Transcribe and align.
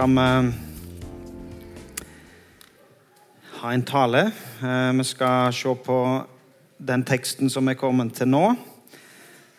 skal 0.00 0.08
vi 0.16 0.52
ha 3.60 3.72
en 3.72 3.82
tale. 3.82 4.32
Eh, 4.62 4.92
Vi 4.96 5.04
skal 5.04 5.52
se 5.52 5.74
på 5.74 6.24
den 6.78 7.04
teksten 7.04 7.50
som 7.50 7.68
er 7.68 7.74
kommet 7.76 8.14
til 8.16 8.28
nå. 8.28 8.56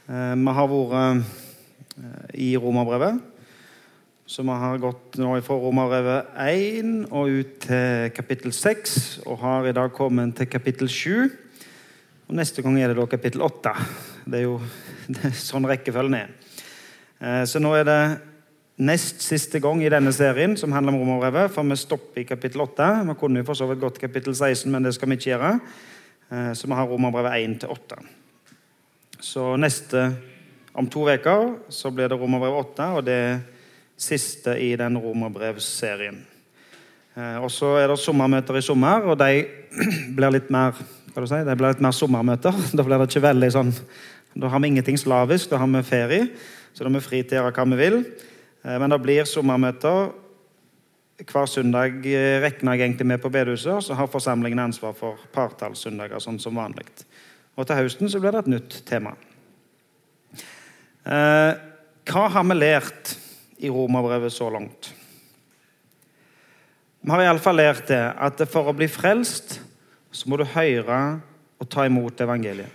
Eh, 0.09 0.33
Vi 0.35 0.53
har 0.57 0.67
vært 0.67 1.21
eh, 1.21 2.33
i 2.33 2.57
Romerbrevet. 2.57 3.21
Så 4.25 4.41
vi 4.41 4.49
har 4.49 4.81
gått 4.81 5.19
nå 5.21 5.35
fra 5.41 5.59
Romerbrevet 5.61 6.33
1 6.33 7.11
og 7.11 7.29
ut 7.29 7.59
til 7.59 8.09
kapittel 8.15 8.51
6, 8.51 9.21
og 9.27 9.37
har 9.37 9.67
i 9.67 9.73
dag 9.77 9.93
kommet 9.93 10.35
til 10.35 10.47
kapittel 10.47 10.89
7. 10.89 11.29
Og 12.29 12.35
neste 12.35 12.63
gang 12.63 12.81
er 12.81 12.87
det 12.87 12.97
da 12.97 13.05
kapittel 13.05 13.41
8. 13.41 13.77
Det 14.25 14.39
er 14.39 14.49
jo 14.49 14.57
det 15.07 15.21
er 15.29 15.37
sånn 15.37 15.69
rekkefølgen 15.69 16.17
er. 16.17 16.33
Eh, 17.21 17.45
Så 17.45 17.59
nå 17.61 17.75
er 17.77 17.85
det 17.85 18.30
nest 18.77 19.21
siste 19.21 19.59
gang 19.59 19.83
i 19.83 19.89
denne 19.91 20.13
serien 20.15 20.55
som 20.57 20.71
handler 20.71 20.95
om 20.95 21.03
Romerbrevet, 21.03 21.51
for 21.53 21.67
vi 21.67 21.75
stopper 21.75 22.21
i 22.21 22.27
kapittel 22.27 22.61
8. 22.61 22.89
Vi 23.09 23.15
kunne 23.19 23.41
jo 23.41 23.47
for 23.49 23.59
så 23.59 23.67
vidt 23.69 23.81
gått 23.83 23.99
kapittel 24.01 24.35
16, 24.35 24.71
men 24.71 24.83
det 24.83 24.95
skal 24.95 25.09
vi 25.09 25.19
ikke 25.19 25.31
gjøre. 25.33 25.53
Eh, 26.31 26.53
Så 26.53 26.67
vi 26.67 26.73
har 26.73 26.87
Romerbrevet 26.87 27.63
1 27.63 27.69
8. 27.69 27.97
Så 29.19 29.55
neste 29.57 30.15
om 30.73 30.87
to 30.87 31.03
uker 31.09 31.57
så 31.69 31.91
blir 31.91 32.09
det 32.09 32.17
Romerbrev 32.17 32.55
8, 32.55 32.85
og 32.95 33.05
det 33.05 33.13
er 33.13 33.41
siste 33.97 34.55
i 34.57 34.75
den 34.75 34.97
romerbrevserien. 34.97 36.17
Eh, 37.17 37.37
Og 37.43 37.51
så 37.51 37.77
er 37.77 37.87
det 37.87 37.99
sommermøter 37.99 38.57
i 38.57 38.61
sommer, 38.61 39.03
og 39.03 39.19
de 39.19 39.45
blir 40.17 40.31
litt 40.31 40.49
mer 40.49 40.73
hva 41.11 41.21
du 41.21 41.27
si, 41.27 41.43
det 41.43 41.57
blir 41.59 41.73
litt 41.73 41.83
mer 41.83 41.91
sommermøter. 41.91 42.55
Da 42.77 42.83
blir 42.83 42.97
det 42.97 43.09
ikke 43.09 43.27
veldig 43.27 43.51
sånn 43.51 43.73
Da 44.33 44.47
har 44.47 44.61
vi 44.63 44.67
ingenting 44.71 44.97
slavisk, 44.97 45.49
da 45.51 45.57
har 45.59 45.67
vi 45.67 45.83
ferie, 45.83 46.27
så 46.73 46.85
da 46.85 46.89
er 46.89 46.95
vi 46.95 47.03
fri 47.03 47.23
til 47.23 47.37
å 47.37 47.41
gjøre 47.41 47.55
hva 47.57 47.65
vi 47.67 47.79
vil. 47.81 47.97
Eh, 48.63 48.79
Men 48.79 48.89
det 48.89 49.01
blir 49.01 49.25
sommermøter 49.25 50.11
hver 51.21 51.45
søndag 51.45 52.05
eh, 52.05 52.41
regner 52.41 52.73
jeg 52.75 52.87
egentlig 52.87 53.07
med 53.07 53.21
på 53.21 53.29
bedehuset, 53.29 53.83
så 53.85 53.93
har 53.93 54.09
forsamlingen 54.09 54.59
ansvar 54.59 54.93
for 54.97 55.19
partallssøndager, 55.33 56.19
sånn 56.19 56.39
som 56.41 56.57
vanlig. 56.57 56.87
Og 57.57 57.67
til 57.67 57.77
høsten 57.77 58.09
så 58.09 58.21
blir 58.21 58.33
det 58.33 58.45
et 58.45 58.53
nytt 58.55 58.79
tema. 58.87 59.13
Eh, 61.05 61.51
hva 62.09 62.27
har 62.33 62.45
vi 62.47 62.57
lært 62.57 63.15
i 63.61 63.69
romerbrevet 63.69 64.33
så 64.33 64.49
langt? 64.49 64.93
Vi 67.01 67.09
har 67.09 67.23
iallfall 67.25 67.57
lært 67.57 67.87
det 67.89 68.01
at 68.01 68.41
for 68.49 68.69
å 68.69 68.77
bli 68.77 68.87
frelst 68.89 69.59
så 70.11 70.29
må 70.29 70.37
du 70.37 70.45
høre 70.45 71.21
og 71.61 71.69
ta 71.69 71.85
imot 71.87 72.21
evangeliet. 72.21 72.69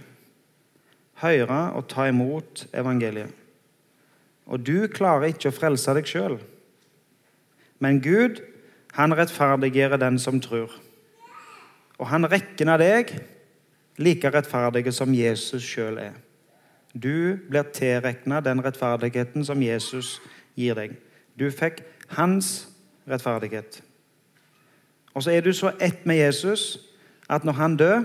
Høre 1.22 1.60
og 1.78 1.86
ta 1.88 2.08
imot 2.10 2.66
evangeliet. 2.74 3.45
Og 4.46 4.62
du 4.62 4.86
klarer 4.92 5.32
ikke 5.32 5.50
å 5.50 5.54
frelse 5.54 5.94
deg 5.96 6.06
sjøl. 6.08 6.36
Men 7.82 8.00
Gud, 8.02 8.40
han 8.96 9.14
rettferdiggjør 9.16 9.98
den 10.00 10.18
som 10.22 10.40
tror. 10.40 10.70
Og 11.98 12.08
han 12.12 12.28
regner 12.30 12.80
deg 12.80 13.12
like 13.98 14.30
rettferdige 14.32 14.92
som 14.92 15.14
Jesus 15.14 15.64
sjøl 15.64 15.98
er. 16.00 16.14
Du 16.96 17.36
blir 17.48 17.66
tilregna 17.76 18.40
den 18.40 18.62
rettferdigheten 18.64 19.44
som 19.44 19.62
Jesus 19.62 20.16
gir 20.56 20.76
deg. 20.78 20.94
Du 21.36 21.50
fikk 21.52 21.82
hans 22.16 22.68
rettferdighet. 23.08 23.82
Og 25.16 25.24
så 25.24 25.32
er 25.32 25.44
du 25.44 25.52
så 25.52 25.72
ett 25.80 26.06
med 26.06 26.16
Jesus 26.20 26.78
at 27.28 27.44
når 27.44 27.52
han 27.52 27.76
dør, 27.76 28.04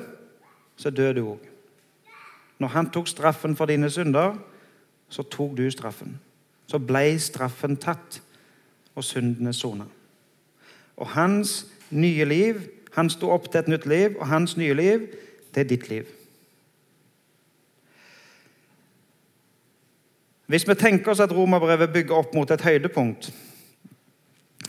så 0.75 0.89
dør 0.89 1.13
du 1.13 1.21
òg. 1.35 1.47
Når 2.59 2.67
han 2.67 2.89
tok 2.89 3.07
straffen 3.07 3.55
for 3.55 3.65
dine 3.65 3.89
synder, 3.89 4.35
så 5.09 5.23
tok 5.23 5.57
du 5.57 5.65
straffen. 5.71 6.19
Så 6.71 6.79
ble 6.79 7.19
straffen 7.19 7.75
tatt, 7.75 8.21
og 8.95 9.03
syndene 9.03 9.51
sona. 9.55 9.85
Og 10.97 11.07
hans 11.15 11.65
nye 11.89 12.25
liv 12.25 12.67
Han 12.91 13.07
sto 13.07 13.29
opp 13.31 13.45
til 13.47 13.61
et 13.61 13.67
nytt 13.71 13.85
liv, 13.87 14.17
og 14.19 14.27
hans 14.27 14.57
nye 14.59 14.73
liv, 14.75 15.05
det 15.55 15.61
er 15.61 15.67
ditt 15.69 15.85
liv. 15.87 16.09
Hvis 20.51 20.67
vi 20.67 20.75
tenker 20.75 21.13
oss 21.13 21.21
at 21.23 21.31
romerbrevet 21.31 21.93
bygger 21.93 22.17
opp 22.17 22.33
mot 22.35 22.51
et 22.51 22.65
høydepunkt, 22.67 23.29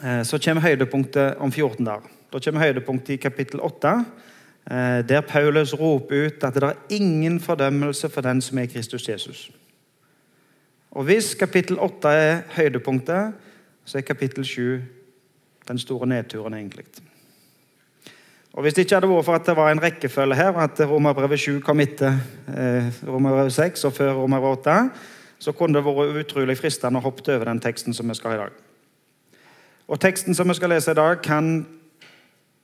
eh, 0.04 0.22
så 0.22 0.38
kommer 0.38 0.62
høydepunktet 0.62 1.42
om 1.42 1.50
14 1.50 1.84
dager. 1.84 2.06
Da 2.32 2.38
kommer 2.38 2.62
høydepunktet 2.62 3.16
i 3.16 3.16
kapittel 3.16 3.60
8, 3.60 4.04
eh, 4.70 5.02
der 5.08 5.20
Paulus 5.20 5.74
roper 5.74 6.26
ut 6.26 6.44
at 6.44 6.54
det 6.54 6.62
er 6.62 6.78
ingen 6.90 7.40
fordømmelse 7.40 8.08
for 8.08 8.20
den 8.20 8.40
som 8.40 8.58
er 8.58 8.66
Kristus 8.66 9.08
Jesus. 9.08 9.50
Og 10.92 11.04
Hvis 11.08 11.34
kapittel 11.34 11.78
8 11.80 12.08
er 12.08 12.42
høydepunktet, 12.56 13.32
så 13.84 13.98
er 13.98 14.04
kapittel 14.04 14.44
7 14.44 14.82
den 15.68 15.78
store 15.78 16.06
nedturen, 16.06 16.54
egentlig. 16.54 16.84
Og 18.52 18.62
Hvis 18.62 18.74
det 18.74 18.84
ikke 18.84 18.94
hadde 18.94 19.08
vært 19.08 19.24
for 19.24 19.38
at 19.38 19.46
det 19.46 19.56
var 19.56 19.70
en 19.72 19.82
rekkefølge 19.82 20.36
her, 20.36 20.52
at 20.60 20.80
Romerbrevet 20.80 21.40
7 21.40 21.60
kom 21.64 21.80
etter 21.80 22.18
eh, 22.48 22.90
Romerbrevet 23.08 23.52
6 23.52 23.84
og 23.88 23.92
før 23.96 24.12
Romerbrevet 24.12 24.58
8, 24.58 24.90
så 25.38 25.52
kunne 25.52 25.78
det 25.78 25.84
vært 25.86 26.20
utrolig 26.26 26.58
fristende 26.58 27.00
å 27.00 27.06
hoppe 27.06 27.24
over 27.32 27.48
den 27.48 27.60
teksten 27.60 27.96
som 27.96 28.08
vi 28.08 28.18
skal 28.18 28.30
ha 28.30 28.36
i 28.36 28.42
dag. 28.42 28.60
Og 29.88 30.00
Teksten 30.00 30.36
som 30.36 30.48
vi 30.48 30.54
skal 30.54 30.70
lese 30.74 30.92
i 30.92 30.98
dag, 30.98 31.22
kan 31.24 31.64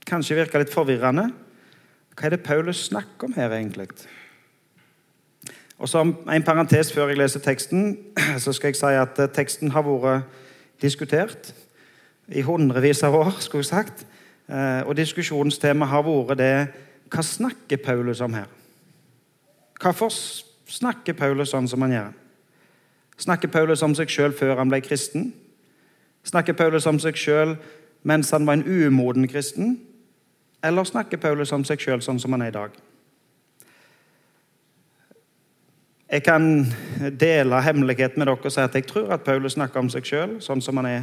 kanskje 0.07 0.37
virke 0.37 0.61
litt 0.61 0.73
forvirrende. 0.73 1.31
Hva 2.15 2.29
er 2.29 2.37
det 2.37 2.45
Paulus 2.45 2.85
snakker 2.91 3.29
om 3.31 3.37
her, 3.39 3.57
egentlig? 3.57 3.89
Og 5.79 5.89
Som 5.89 6.17
en 6.33 6.43
parentes 6.43 6.93
før 6.93 7.09
jeg 7.09 7.19
leser 7.19 7.41
teksten, 7.41 7.99
så 8.45 8.53
skal 8.53 8.69
jeg 8.69 8.77
si 8.77 8.87
at 8.99 9.19
eh, 9.19 9.31
teksten 9.31 9.71
har 9.71 9.87
vært 9.87 10.23
diskutert 10.83 11.53
i 12.29 12.43
hundrevis 12.43 13.03
av 13.03 13.15
år. 13.15 13.31
skulle 13.45 13.63
jeg 13.63 13.71
sagt. 13.71 14.07
Eh, 14.51 14.83
Og 14.87 14.97
diskusjonstemaet 14.97 15.91
har 15.91 16.03
vært 16.03 16.39
det 16.39 16.55
hva 17.09 17.23
snakker 17.23 17.77
Paulus 17.81 18.21
om 18.21 18.35
her? 18.35 18.49
Hvorfor 19.81 20.11
snakker 20.69 21.15
Paulus 21.17 21.55
sånn 21.55 21.69
som 21.71 21.83
han 21.87 21.95
gjør? 21.95 22.11
Snakker 23.19 23.49
Paulus 23.49 23.83
om 23.83 23.95
seg 23.95 24.11
sjøl 24.13 24.35
før 24.37 24.59
han 24.59 24.69
ble 24.69 24.83
kristen? 24.85 25.31
Snakker 26.27 26.59
Paulus 26.59 26.87
om 26.87 26.99
seg 27.01 27.17
sjøl 27.17 27.57
mens 28.07 28.31
han 28.35 28.47
var 28.47 28.59
en 28.59 28.67
umoden 28.67 29.29
kristen? 29.31 29.79
Eller 30.63 30.85
snakker 30.85 31.23
Paulus 31.23 31.53
om 31.55 31.65
seg 31.65 31.81
sjøl 31.81 32.03
sånn 32.05 32.21
som 32.21 32.35
han 32.35 32.45
er 32.45 32.53
i 32.53 32.59
dag? 32.59 32.77
Jeg 36.09 36.23
kan 36.25 36.67
dele 37.21 37.63
hemmeligheten 37.63 38.19
med 38.19 38.27
dere 38.27 38.41
og 38.45 38.53
si 38.53 38.61
at 38.61 38.75
jeg 38.75 38.87
tror 38.89 39.13
at 39.13 39.25
Paulus 39.27 39.53
snakker 39.59 39.81
om 39.81 39.91
seg 39.93 40.07
sjøl 40.09 40.39
sånn 40.41 40.63
som 40.65 40.81
han 40.81 40.89
er 40.89 41.03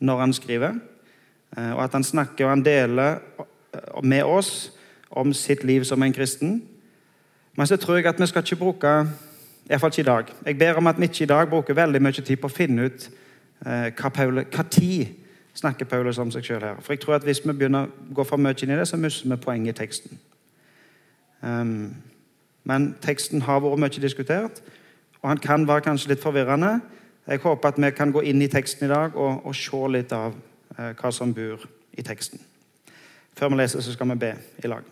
når 0.00 0.22
han 0.22 0.32
skriver. 0.32 0.78
Eh, 1.56 1.72
Og 1.72 1.82
at 1.84 1.92
han 1.92 2.04
snakker 2.04 2.44
og 2.44 2.54
han 2.54 2.64
deler 2.64 3.20
med 4.02 4.24
oss 4.24 4.72
om 5.10 5.32
sitt 5.34 5.64
liv 5.64 5.84
som 5.84 6.02
en 6.02 6.12
kristen. 6.12 6.62
Men 7.56 7.66
så 7.66 7.76
tror 7.76 7.96
jeg 7.96 8.06
at 8.06 8.20
vi 8.20 8.26
skal 8.26 8.42
ikke 8.42 8.56
bruke 8.56 9.06
Iallfall 9.70 9.90
ikke 9.90 10.00
i 10.00 10.04
dag. 10.04 10.32
Jeg 10.46 10.58
ber 10.58 10.76
om 10.78 10.86
at 10.86 10.98
vi 10.98 11.04
ikke 11.04 11.24
i 11.24 11.26
dag 11.26 11.48
bruker 11.50 11.74
veldig 11.74 12.02
mye 12.02 12.22
tid 12.22 12.36
på 12.38 12.46
å 12.46 12.54
finne 12.54 12.86
ut 12.86 13.08
eh, 13.66 13.88
hva, 13.98 14.08
Paulus, 14.08 14.44
hva 14.54 14.62
tid 14.70 15.06
snakker 15.54 15.88
Paulus 15.90 16.18
om 16.22 16.30
seg 16.30 16.44
sjøl 16.46 16.62
her. 16.62 16.76
For 16.80 16.94
jeg 16.94 17.00
tror 17.02 17.16
at 17.16 17.24
hvis 17.26 17.42
vi 17.42 17.52
begynner 17.52 17.88
å 17.88 18.14
gå 18.14 18.24
for 18.28 18.38
mye 18.38 18.54
inn 18.62 18.70
i 18.70 18.78
det, 18.78 18.86
så 18.86 18.96
mister 19.00 19.28
vi 19.28 19.40
poenget 19.42 19.74
i 19.74 19.78
teksten. 19.80 20.20
Um, 21.42 21.96
men 22.66 22.90
teksten 23.02 23.44
har 23.46 23.62
vært 23.62 23.80
mye 23.80 24.02
diskutert, 24.02 24.60
og 25.22 25.30
han 25.30 25.40
kan 25.42 25.66
være 25.68 25.86
kanskje 25.86 26.12
litt 26.12 26.22
forvirrende. 26.22 26.80
Jeg 27.26 27.42
håper 27.42 27.72
at 27.72 27.78
vi 27.82 27.90
kan 27.94 28.12
gå 28.14 28.22
inn 28.26 28.42
i 28.42 28.50
teksten 28.50 28.86
i 28.86 28.90
dag 28.92 29.16
og, 29.18 29.46
og 29.46 29.54
se 29.54 29.80
litt 29.90 30.12
av 30.14 30.34
eh, 30.78 30.92
hva 30.98 31.10
som 31.14 31.32
bor 31.34 31.62
i 31.96 32.04
teksten. 32.06 32.42
Før 33.36 33.50
vi 33.52 33.58
leser, 33.60 33.82
så 33.82 33.94
skal 33.94 34.10
vi 34.12 34.18
be 34.20 34.34
i 34.62 34.70
lag. 34.70 34.84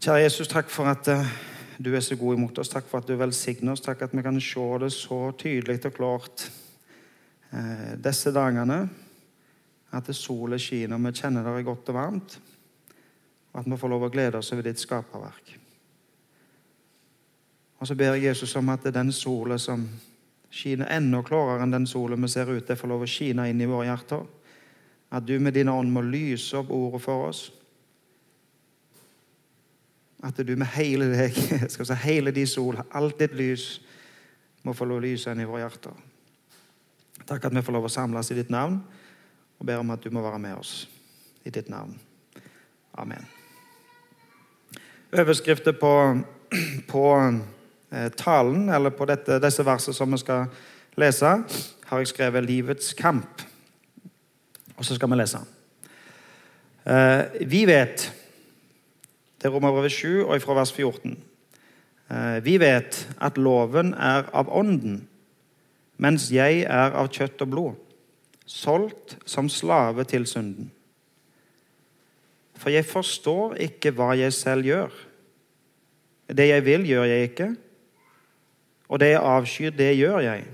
Kjære 0.00 0.24
Jesus, 0.24 0.48
takk 0.48 0.68
for 0.72 0.88
at 0.88 1.08
eh, 1.12 1.32
du 1.80 1.94
er 1.96 2.04
så 2.04 2.16
god 2.16 2.36
imot 2.36 2.60
oss. 2.60 2.72
Takk 2.72 2.88
for 2.88 3.00
at 3.00 3.08
du 3.08 3.16
velsigner 3.20 3.72
oss. 3.72 3.84
Takk 3.84 4.04
at 4.04 4.16
vi 4.16 4.24
kan 4.24 4.40
se 4.40 4.66
det 4.80 4.92
så 4.96 5.22
tydelig 5.40 5.80
og 5.88 5.96
klart 5.96 6.46
eh, 7.52 7.96
disse 8.00 8.32
dagene. 8.32 8.82
At 9.92 10.08
sola 10.14 10.58
skinner, 10.60 11.00
vi 11.00 11.12
kjenner 11.16 11.48
det 11.48 11.66
godt 11.66 11.88
og 11.92 11.96
varmt. 11.96 12.40
Og 13.52 13.60
at 13.60 13.66
vi 13.66 13.78
får 13.80 13.90
lov 13.90 14.06
å 14.06 14.12
glede 14.12 14.38
oss 14.38 14.52
over 14.54 14.66
ditt 14.66 14.80
skaperverk. 14.80 15.56
Og 17.80 17.88
så 17.88 17.96
ber 17.96 18.14
jeg 18.14 18.28
Jesus 18.28 18.52
om 18.60 18.68
at 18.68 18.84
den 18.92 19.12
sola 19.12 19.56
som 19.58 19.86
skiner 20.50 20.90
enda 20.92 21.22
klarere 21.24 21.64
enn 21.64 21.72
den 21.72 21.86
sola 21.88 22.18
vi 22.18 22.28
ser 22.28 22.50
ute, 22.50 22.76
får 22.76 22.90
lov 22.90 23.06
å 23.06 23.08
skine 23.08 23.48
inn 23.48 23.62
i 23.62 23.68
våre 23.70 23.88
hjerter. 23.88 24.26
At 25.10 25.26
du 25.26 25.38
med 25.42 25.56
din 25.56 25.70
ånd 25.72 25.90
må 25.92 26.02
lyse 26.04 26.58
opp 26.58 26.70
ordet 26.74 27.02
for 27.02 27.30
oss. 27.30 27.48
At 30.22 30.36
du 30.44 30.52
med 30.56 30.68
hele 30.76 31.08
deg, 31.14 31.40
skal 31.72 31.88
si, 31.88 31.98
hele 32.04 32.34
din 32.36 32.50
sol, 32.50 32.78
alt 32.92 33.18
ditt 33.18 33.34
lys, 33.38 33.80
må 34.62 34.76
få 34.76 34.84
lov 34.84 35.00
å 35.00 35.06
lyse 35.06 35.32
inn 35.32 35.40
i 35.40 35.48
våre 35.48 35.64
hjerter. 35.64 36.06
Takk 37.24 37.48
at 37.48 37.56
vi 37.56 37.64
får 37.64 37.78
lov 37.78 37.88
å 37.88 37.92
samles 37.92 38.32
i 38.32 38.36
ditt 38.42 38.52
navn, 38.52 38.80
og 39.56 39.66
ber 39.66 39.80
om 39.80 39.96
at 39.96 40.04
du 40.04 40.12
må 40.12 40.24
være 40.24 40.42
med 40.42 40.60
oss 40.60 40.84
i 41.48 41.52
ditt 41.52 41.72
navn. 41.72 41.96
Amen. 43.00 43.39
Overskrifter 45.10 45.72
på, 45.72 46.20
på 46.88 47.04
eh, 47.92 48.08
talen, 48.12 48.68
eller 48.68 48.90
på 48.94 49.06
dette, 49.10 49.40
disse 49.42 49.64
versene 49.66 49.94
som 49.96 50.12
vi 50.14 50.20
skal 50.22 50.46
lese, 51.00 51.32
har 51.86 51.98
jeg 51.98 52.12
skrevet 52.12 52.44
'Livets 52.44 52.94
kamp'. 52.94 53.42
Og 54.76 54.84
så 54.84 54.94
skal 54.94 55.10
vi 55.10 55.16
lese. 55.16 55.38
Eh, 56.86 57.22
vi 57.46 57.66
vet 57.66 58.12
Det 59.40 59.48
er 59.48 59.50
Romerbrevet 59.50 59.92
7 59.92 60.26
og 60.26 60.42
fra 60.42 60.54
vers 60.54 60.72
14. 60.72 61.16
Eh, 62.10 62.44
vi 62.44 62.58
vet 62.60 63.08
at 63.20 63.38
loven 63.38 63.94
er 63.94 64.28
av 64.34 64.48
ånden, 64.52 65.08
mens 65.96 66.30
jeg 66.30 66.60
er 66.60 66.92
av 66.92 67.08
kjøtt 67.08 67.40
og 67.40 67.48
blod, 67.48 67.74
solgt 68.46 69.16
som 69.24 69.48
slave 69.48 70.04
til 70.04 70.26
synden. 70.26 70.70
For 72.60 72.72
jeg 72.72 72.84
forstår 72.84 73.56
ikke 73.64 73.94
hva 73.96 74.12
jeg 74.18 74.34
selv 74.36 74.68
gjør. 74.68 74.92
Det 76.28 76.46
jeg 76.50 76.64
vil, 76.66 76.84
gjør 76.86 77.08
jeg 77.08 77.30
ikke. 77.30 77.48
Og 78.90 79.00
det 79.00 79.14
jeg 79.14 79.22
avskyr, 79.32 79.70
det 79.74 79.94
gjør 79.96 80.18
jeg. 80.26 80.44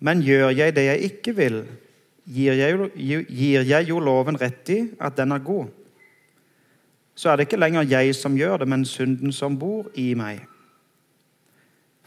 Men 0.00 0.22
gjør 0.24 0.54
jeg 0.56 0.74
det 0.76 0.86
jeg 0.86 1.10
ikke 1.10 1.34
vil, 1.36 1.58
gir 2.24 2.56
jeg, 2.56 2.78
gir 3.28 3.66
jeg 3.68 3.88
jo 3.88 3.98
loven 4.00 4.38
rett 4.40 4.72
i 4.72 4.78
at 4.96 5.18
den 5.18 5.34
er 5.36 5.44
god. 5.44 5.68
Så 7.14 7.28
er 7.28 7.36
det 7.36 7.50
ikke 7.50 7.60
lenger 7.60 7.84
jeg 7.90 8.14
som 8.16 8.38
gjør 8.38 8.62
det, 8.62 8.68
men 8.70 8.86
synden 8.88 9.34
som 9.36 9.58
bor 9.60 9.90
i 10.00 10.14
meg. 10.16 10.46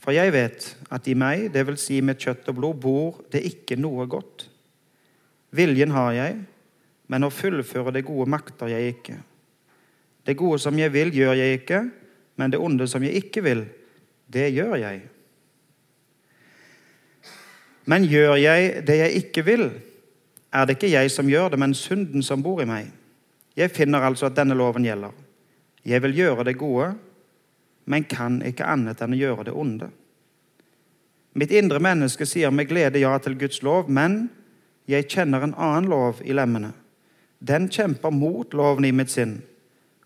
For 0.02 0.16
jeg 0.16 0.34
vet 0.34 0.66
at 0.92 1.06
i 1.08 1.14
meg, 1.16 1.52
dvs. 1.54 1.86
Si 1.86 2.00
med 2.02 2.18
kjøtt 2.20 2.50
og 2.50 2.58
blod, 2.58 2.80
bor 2.82 3.22
det 3.32 3.44
ikke 3.46 3.78
noe 3.80 4.08
godt. 4.10 4.48
Viljen 5.54 5.94
har 5.94 6.16
jeg, 6.18 6.42
men 7.14 7.28
å 7.28 7.30
fullføre 7.30 7.92
det 7.94 8.08
gode 8.08 8.26
makter 8.34 8.72
jeg 8.74 8.96
ikke. 8.96 9.20
Det 10.26 10.34
gode 10.40 10.58
som 10.64 10.78
jeg 10.80 10.90
vil, 10.90 11.12
gjør 11.14 11.36
jeg 11.38 11.60
ikke, 11.60 11.84
men 12.42 12.50
det 12.50 12.58
onde 12.58 12.88
som 12.90 13.04
jeg 13.06 13.22
ikke 13.22 13.44
vil, 13.46 13.62
det 14.34 14.48
gjør 14.56 14.74
jeg. 14.82 15.04
Men 17.86 18.10
gjør 18.10 18.34
jeg 18.42 18.82
det 18.88 18.98
jeg 18.98 19.22
ikke 19.22 19.46
vil, 19.46 19.68
er 20.50 20.66
det 20.66 20.80
ikke 20.80 20.90
jeg 20.96 21.14
som 21.14 21.30
gjør 21.30 21.54
det, 21.54 21.62
men 21.62 21.78
synden 21.78 22.26
som 22.26 22.42
bor 22.42 22.64
i 22.64 22.70
meg. 22.70 22.90
Jeg 23.54 23.70
finner 23.78 24.10
altså 24.10 24.32
at 24.32 24.38
denne 24.40 24.58
loven 24.58 24.86
gjelder. 24.88 25.14
Jeg 25.86 26.02
vil 26.02 26.18
gjøre 26.18 26.50
det 26.50 26.58
gode, 26.58 26.94
men 27.86 28.10
kan 28.10 28.42
ikke 28.42 28.66
annet 28.74 29.06
enn 29.06 29.14
å 29.14 29.20
gjøre 29.20 29.52
det 29.52 29.54
onde. 29.54 29.94
Mitt 31.38 31.54
indre 31.54 31.82
menneske 31.82 32.26
sier 32.26 32.50
med 32.50 32.72
glede 32.74 33.06
ja 33.06 33.14
til 33.22 33.38
Guds 33.38 33.62
lov, 33.62 33.86
men 33.86 34.32
jeg 34.90 35.12
kjenner 35.14 35.46
en 35.46 35.54
annen 35.54 35.94
lov 35.94 36.26
i 36.26 36.34
lemmene. 36.34 36.80
Den 37.48 37.68
kjemper 37.70 38.10
mot 38.10 38.54
loven 38.54 38.86
i 38.88 38.94
mitt 38.96 39.12
sinn 39.12 39.42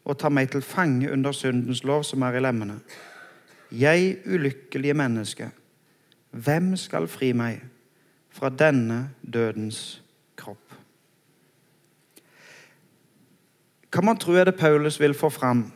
og 0.08 0.18
tar 0.18 0.32
meg 0.34 0.50
til 0.52 0.64
fange 0.64 1.12
under 1.12 1.36
syndens 1.36 1.84
lov 1.84 2.06
som 2.08 2.24
er 2.24 2.38
i 2.38 2.42
lemmene. 2.42 2.80
Jeg 3.72 4.18
ulykkelige 4.26 4.96
menneske, 4.96 5.50
hvem 6.32 6.76
skal 6.80 7.10
fri 7.12 7.34
meg 7.36 7.60
fra 8.32 8.50
denne 8.50 9.10
dødens 9.22 10.00
kropp? 10.40 10.78
Hva 13.92 14.04
man 14.06 14.20
tror 14.20 14.40
er 14.40 14.50
det 14.50 14.60
Paulus 14.60 15.00
vil 15.02 15.16
få 15.18 15.30
fram 15.30 15.68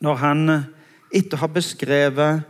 når 0.00 0.18
han, 0.22 0.50
etter 1.10 1.36
å 1.36 1.42
ha 1.42 1.48
beskrevet 1.50 2.42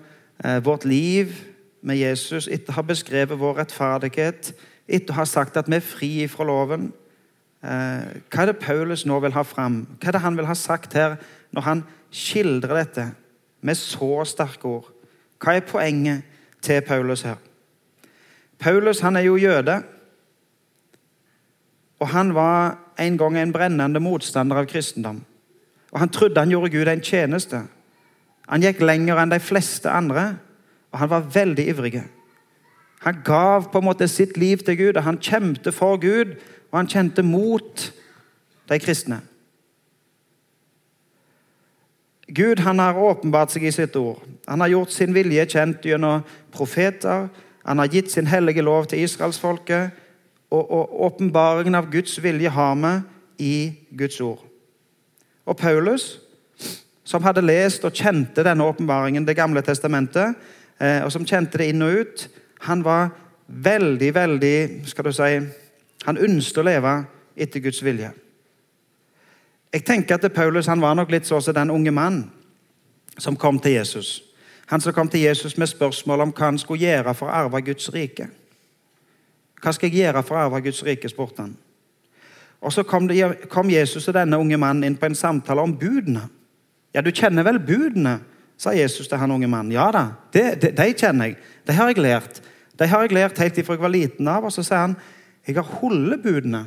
eh, 0.45 0.59
vårt 0.65 0.85
liv 0.85 1.33
med 1.81 1.97
Jesus, 1.97 2.49
etter 2.51 2.75
å 2.75 2.81
ha 2.81 2.85
beskrevet 2.85 3.39
vår 3.39 3.63
rettferdighet, 3.63 4.51
etter 4.87 5.15
å 5.15 5.21
ha 5.21 5.27
sagt 5.29 5.57
at 5.57 5.71
vi 5.71 5.79
er 5.79 5.87
fri 5.87 6.11
fra 6.31 6.47
loven 6.47 6.91
eh, 6.91 7.08
Hva 7.61 8.43
er 8.43 8.51
det 8.53 8.61
Paulus 8.63 9.03
nå 9.07 9.17
vil 9.21 9.35
ha 9.35 9.43
fram? 9.43 9.81
Hva 9.99 10.11
er 10.11 10.15
det 10.15 10.23
han 10.23 10.37
vil 10.39 10.47
ha 10.47 10.55
sagt 10.55 10.95
her 10.95 11.17
når 11.55 11.67
han 11.67 11.81
skildrer 12.15 12.85
dette? 12.85 13.09
med 13.61 13.75
så 13.75 14.25
sterke 14.25 14.69
ord. 14.69 14.91
Hva 15.43 15.57
er 15.57 15.67
poenget 15.67 16.23
til 16.63 16.81
Paulus 16.87 17.23
her? 17.23 17.39
Paulus 18.59 19.01
han 19.01 19.17
er 19.17 19.27
jo 19.27 19.37
jøde. 19.37 19.83
Og 21.99 22.09
han 22.09 22.35
var 22.35 22.79
en 22.99 23.19
gang 23.19 23.39
en 23.39 23.53
brennende 23.53 24.01
motstander 24.01 24.57
av 24.57 24.67
kristendom. 24.67 25.25
Og 25.93 25.99
Han 25.99 26.09
trodde 26.09 26.41
han 26.41 26.51
gjorde 26.51 26.71
Gud 26.71 26.89
en 26.89 27.01
tjeneste. 27.01 27.63
Han 28.49 28.63
gikk 28.63 28.81
lenger 28.81 29.19
enn 29.19 29.31
de 29.33 29.41
fleste 29.41 29.91
andre, 29.91 30.39
og 30.93 30.99
han 30.99 31.11
var 31.11 31.31
veldig 31.35 31.69
ivrig. 31.69 32.03
Han 33.01 33.23
gav 33.25 33.71
på 33.73 33.79
en 33.79 33.85
måte 33.85 34.09
sitt 34.09 34.37
liv 34.37 34.59
til 34.59 34.77
Gud, 34.77 34.97
og 34.97 35.03
han 35.03 35.19
kjempet 35.21 35.75
for 35.75 35.97
Gud, 35.97 36.37
og 36.71 36.79
han 36.79 36.91
kjente 36.91 37.25
mot 37.25 37.89
de 38.69 38.79
kristne. 38.79 39.21
Gud 42.29 42.61
han 42.61 42.79
har 42.79 42.99
åpenbart 43.01 43.55
seg 43.55 43.65
i 43.65 43.73
sitt 43.73 43.97
ord. 43.97 44.21
Han 44.47 44.61
har 44.61 44.69
gjort 44.75 44.93
sin 44.93 45.15
vilje 45.17 45.47
kjent 45.49 45.87
gjennom 45.89 46.25
profeter. 46.53 47.31
Han 47.65 47.81
har 47.81 47.89
gitt 47.89 48.13
sin 48.13 48.29
hellige 48.29 48.65
lov 48.65 48.91
til 48.91 49.01
israelsfolket. 49.01 49.97
Og 50.53 51.01
åpenbaringen 51.09 51.77
av 51.77 51.89
Guds 51.93 52.19
vilje 52.25 52.53
har 52.53 52.77
vi 52.77 52.93
i 53.45 53.55
Guds 53.97 54.21
ord. 54.21 54.45
Og 55.49 55.57
Paulus, 55.57 56.19
som 57.05 57.25
hadde 57.25 57.45
lest 57.45 57.85
og 57.85 57.97
kjente 57.97 58.45
denne 58.45 58.65
åpenbaringen, 58.65 59.25
Det 59.25 59.37
gamle 59.37 59.63
testamentet, 59.63 60.35
eh, 60.81 61.05
og 61.05 61.13
som 61.13 61.25
kjente 61.25 61.59
det 61.59 61.69
inn 61.69 61.83
og 61.83 61.93
ut, 62.01 62.29
han 62.61 62.85
var 62.85 63.11
veldig, 63.49 64.15
veldig 64.15 64.87
skal 64.87 65.05
du 65.05 65.13
si, 65.13 65.41
Han 66.07 66.19
ønsket 66.19 66.63
å 66.63 66.67
leve 66.67 66.95
etter 67.37 67.63
Guds 67.63 67.83
vilje. 67.85 68.13
Jeg 69.73 69.85
tenker 69.85 70.17
at 70.17 70.33
Paulus 70.33 70.67
han 70.67 70.81
var 70.81 70.95
nok 70.97 71.11
litt 71.13 71.27
sånn 71.29 71.43
som 71.45 71.57
den 71.57 71.71
unge 71.71 71.93
mann 71.93 72.23
som 73.19 73.37
kom 73.37 73.59
til 73.61 73.77
Jesus. 73.77 74.23
Han 74.69 74.81
som 74.81 74.93
kom 74.93 75.09
til 75.09 75.21
Jesus 75.21 75.57
med 75.57 75.69
spørsmål 75.69 76.27
om 76.27 76.33
hva 76.33 76.51
han 76.51 76.61
skulle 76.61 76.87
gjøre 76.87 77.15
for 77.17 77.29
å 77.29 77.37
arve 77.45 77.61
Guds 77.67 77.89
rike. 77.93 78.29
Hva 79.63 79.73
skal 79.75 79.91
jeg 79.91 80.05
gjøre 80.05 80.23
for 80.23 80.39
å 80.39 80.47
arve 80.47 80.63
Guds 80.65 80.83
rike? 80.87 81.09
spurte 81.11 81.43
han. 81.43 81.57
Og 82.61 82.73
Så 82.73 82.83
kom, 82.83 83.09
det, 83.09 83.49
kom 83.49 83.71
Jesus 83.71 84.09
og 84.09 84.15
denne 84.15 84.39
unge 84.39 84.57
mannen 84.59 84.85
inn 84.85 84.97
på 84.99 85.07
en 85.07 85.15
samtale 85.15 85.63
om 85.63 85.77
budene. 85.79 86.27
Ja, 86.95 87.01
du 87.01 87.11
kjenner 87.11 87.47
vel 87.47 87.61
budene? 87.61 88.19
sa 88.59 88.73
Jesus 88.75 89.07
til 89.09 89.19
han 89.19 89.31
unge 89.31 89.47
mannen. 89.47 89.73
Ja 89.73 89.87
da, 89.95 90.01
de, 90.35 90.43
de, 90.59 90.73
de 90.75 90.87
kjenner 90.91 91.31
jeg. 91.31 91.37
De 91.67 91.77
har 91.77 91.93
jeg 91.93 92.03
lært. 92.03 92.41
De 92.79 92.89
har 92.91 93.05
jeg 93.07 93.15
lært 93.15 93.39
helt 93.39 93.59
ifra 93.61 93.77
jeg 93.77 93.85
var 93.85 93.93
liten 93.95 94.29
av. 94.29 94.49
Og 94.49 94.53
så 94.53 94.65
sier 94.67 94.83
han 94.83 94.97
jeg 95.49 95.57
har 95.57 95.79
holdt 95.81 96.23
budene 96.23 96.67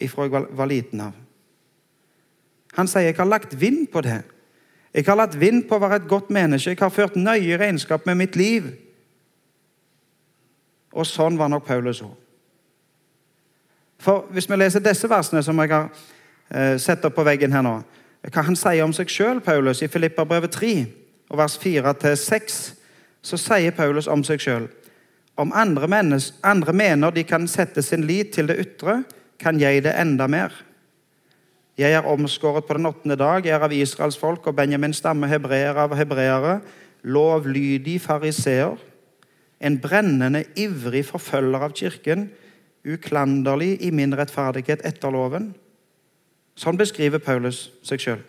ifra 0.00 0.24
jeg 0.24 0.46
var 0.56 0.70
liten 0.70 1.02
av. 1.04 1.16
Han 2.78 2.88
sier 2.88 3.10
jeg 3.10 3.18
har 3.18 3.28
lagt 3.28 3.52
vind 3.60 3.84
på 3.92 4.00
det. 4.00 4.22
Jeg 4.94 5.04
har 5.04 5.16
latt 5.16 5.36
vind 5.40 5.66
på 5.68 5.76
å 5.76 5.82
være 5.82 6.00
et 6.00 6.08
godt 6.08 6.32
menneske. 6.32 6.72
Jeg 6.72 6.80
har 6.80 6.92
ført 6.92 7.16
nøye 7.20 7.58
regnskap 7.60 8.06
med 8.08 8.16
mitt 8.16 8.36
liv. 8.36 8.70
Og 10.92 11.04
sånn 11.08 11.36
var 11.40 11.52
nok 11.52 11.66
Paulus 11.68 12.02
òg. 12.04 12.16
For 14.02 14.26
Hvis 14.32 14.48
vi 14.50 14.56
leser 14.56 14.82
disse 14.82 15.08
versene 15.08 15.44
som 15.44 15.60
jeg 15.62 15.70
har 15.70 15.90
eh, 16.50 16.76
sett 16.80 17.04
opp 17.04 17.14
på 17.14 17.24
veggen 17.24 17.52
her 17.52 17.62
nå, 17.62 17.76
hva 18.32 18.44
han 18.46 18.56
sier 18.56 18.84
om 18.84 18.92
seg 18.96 19.10
sjøl, 19.12 19.40
Paulus, 19.44 19.82
i 19.82 19.90
Filipperbrevet 19.90 20.52
3, 20.52 20.74
og 21.30 21.38
vers 21.38 21.54
4-6, 21.60 22.58
så 23.22 23.38
sier 23.38 23.76
Paulus 23.76 24.08
om 24.10 24.24
seg 24.26 24.42
sjøl 24.42 24.66
om 25.36 25.52
andre, 25.56 25.88
andre 26.42 26.72
mener 26.72 27.10
de 27.10 27.24
kan 27.24 27.48
sette 27.48 27.82
sin 27.82 28.04
lit 28.06 28.34
til 28.34 28.50
det 28.50 28.58
ytre, 28.60 29.02
kan 29.40 29.58
jeg 29.60 29.82
det 29.84 29.94
enda 29.98 30.28
mer. 30.30 30.52
Jeg 31.78 31.96
er 31.96 32.06
omskåret 32.06 32.66
på 32.68 32.76
den 32.76 32.86
åttende 32.86 33.16
dag. 33.16 33.46
Jeg 33.46 33.56
er 33.56 33.64
av 33.64 33.72
Israels 33.72 34.18
folk 34.20 34.46
og 34.46 34.56
Benjamins 34.56 35.00
stamme, 35.00 35.26
hebreer 35.26 35.78
av 35.80 35.94
hebreere, 35.96 36.60
lovlydig 37.02 37.96
fariseer, 38.04 38.76
en 39.62 39.78
brennende, 39.80 40.44
ivrig 40.58 41.04
forfølger 41.06 41.64
av 41.64 41.74
kirken, 41.78 42.26
uklanderlig 42.84 43.76
i 43.86 43.92
min 43.94 44.14
rettferdighet 44.18 44.82
etter 44.84 45.14
loven. 45.14 45.52
Sånn 46.58 46.76
beskriver 46.76 47.22
Paulus 47.22 47.68
seg 47.86 48.02
sjøl. 48.02 48.22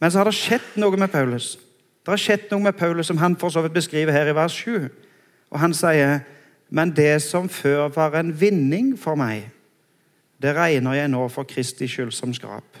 Men 0.00 0.12
så 0.12 0.20
har 0.20 0.28
det 0.28 0.36
skjedd 0.36 0.76
noe 0.80 0.98
med 0.98 1.12
Paulus. 1.12 1.54
Det 2.00 2.12
har 2.12 2.20
skjedd 2.20 2.50
noe 2.50 2.64
med 2.64 2.78
Paulus 2.78 3.06
som 3.06 3.18
han 3.20 3.36
for 3.36 3.52
så 3.52 3.62
vidt 3.62 3.76
beskriver 3.76 4.12
her 4.12 4.30
i 4.30 4.34
vers 4.34 4.52
7. 4.52 4.88
Og 5.50 5.60
Han 5.60 5.74
sier, 5.74 6.20
'Men 6.70 6.90
det 6.96 7.22
som 7.22 7.48
før 7.48 7.88
var 7.88 8.14
en 8.14 8.40
vinning 8.40 8.98
for 8.98 9.14
meg' 9.14 9.50
det 10.42 10.56
regner 10.56 10.96
jeg 10.96 11.08
nå 11.08 11.26
for 11.28 11.48
Kristi 11.48 11.88
skyld 11.88 12.12
som 12.16 12.32
skrap. 12.34 12.78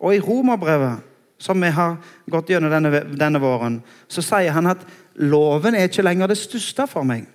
Og 0.00 0.14
i 0.14 0.20
Romerbrevet, 0.20 1.04
som 1.38 1.60
vi 1.60 1.68
har 1.68 1.96
gått 2.30 2.50
gjennom 2.52 2.72
denne, 2.72 3.02
denne 3.18 3.40
våren, 3.40 3.82
så 4.08 4.22
sier 4.24 4.54
han 4.56 4.66
at 4.70 4.84
loven 5.20 5.74
er 5.74 5.88
ikke 5.88 6.04
lenger 6.04 6.30
det 6.32 6.38
største 6.40 6.86
for 6.88 7.04
meg. 7.08 7.26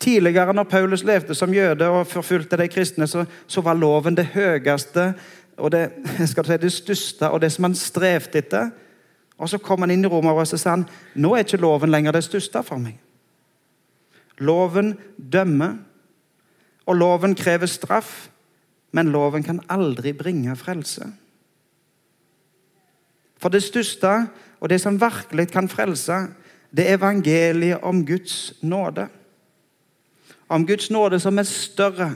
Tidligere, 0.00 0.52
når 0.52 0.68
Paulus 0.68 1.04
levde 1.04 1.34
som 1.34 1.54
jøde 1.54 1.88
og 1.88 2.06
forfulgte 2.06 2.58
de 2.60 2.68
kristne, 2.68 3.06
så, 3.08 3.24
så 3.46 3.62
var 3.64 3.78
loven 3.78 4.16
det 4.16 4.26
høyeste 4.34 5.12
og 5.58 5.70
det, 5.70 5.84
si, 6.26 6.58
det 6.60 6.72
største 6.72 7.30
og 7.30 7.40
det 7.42 7.52
som 7.52 7.68
han 7.68 7.76
strevde 7.78 8.40
etter. 8.40 8.70
Og 9.38 9.50
Så 9.50 9.58
kom 9.58 9.82
han 9.82 9.90
inn 9.90 10.04
i 10.04 10.10
Romerbrevet 10.10 10.54
og 10.54 10.60
sa 10.60 10.76
han, 10.76 10.86
nå 11.14 11.34
er 11.34 11.46
ikke 11.46 11.62
loven 11.62 11.90
lenger 11.90 12.14
det 12.14 12.24
største 12.26 12.62
for 12.66 12.82
meg. 12.82 13.00
Loven 14.42 14.94
dømmer, 15.16 15.76
og 16.84 16.96
loven 16.98 17.34
krever 17.38 17.70
straff, 17.70 18.28
men 18.92 19.10
loven 19.14 19.42
kan 19.42 19.62
aldri 19.72 20.12
bringe 20.12 20.54
frelse. 20.58 21.06
For 23.40 23.52
det 23.52 23.62
største 23.64 24.10
og 24.60 24.70
det 24.70 24.80
som 24.80 25.00
virkelig 25.00 25.48
kan 25.52 25.68
frelse, 25.68 26.26
det 26.74 26.86
er 26.88 26.98
evangeliet 26.98 27.82
om 27.82 28.04
Guds 28.06 28.52
nåde. 28.62 29.08
Om 30.48 30.66
Guds 30.66 30.90
nåde 30.90 31.20
som 31.20 31.38
er 31.38 31.48
større. 31.48 32.14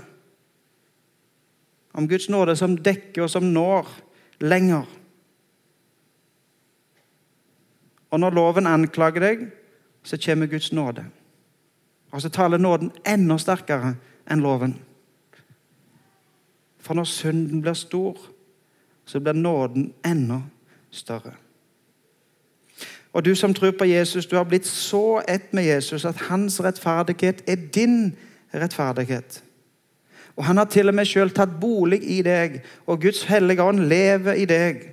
Om 1.98 2.06
Guds 2.08 2.28
nåde 2.30 2.54
som 2.56 2.76
dekker 2.78 3.24
og 3.26 3.30
som 3.32 3.48
når 3.50 3.88
lenger. 4.40 4.86
Og 8.10 8.20
når 8.20 8.36
loven 8.38 8.66
anklager 8.70 9.24
deg, 9.24 9.48
så 10.06 10.16
kommer 10.22 10.46
Guds 10.46 10.70
nåde. 10.72 11.04
Og 12.14 12.22
så 12.22 12.30
taler 12.32 12.62
nåden 12.62 12.92
enda 13.06 13.36
sterkere 13.42 13.96
enn 14.30 14.44
loven. 14.44 14.76
For 16.78 16.94
når 16.94 17.10
synden 17.10 17.60
blir 17.60 17.76
stor, 17.76 18.16
så 19.04 19.20
blir 19.20 19.36
nåden 19.36 19.90
enda 20.06 20.40
større. 20.90 21.34
Og 23.12 23.24
du 23.24 23.34
som 23.34 23.54
tror 23.54 23.74
på 23.78 23.84
Jesus, 23.84 24.26
du 24.26 24.36
har 24.36 24.44
blitt 24.44 24.66
så 24.66 25.20
ett 25.28 25.52
med 25.52 25.64
Jesus 25.64 26.04
at 26.04 26.16
hans 26.28 26.60
rettferdighet 26.60 27.42
er 27.46 27.56
din 27.74 28.16
rettferdighet. 28.54 29.42
Og 30.38 30.44
Han 30.44 30.56
har 30.56 30.64
til 30.70 30.88
og 30.88 30.94
med 30.94 31.04
selv 31.04 31.34
tatt 31.34 31.56
bolig 31.60 31.98
i 32.02 32.20
deg, 32.22 32.60
og 32.86 33.00
Guds 33.02 33.24
hellige 33.26 33.62
ånd 33.62 33.80
lever 33.90 34.38
i 34.38 34.44
deg. 34.46 34.84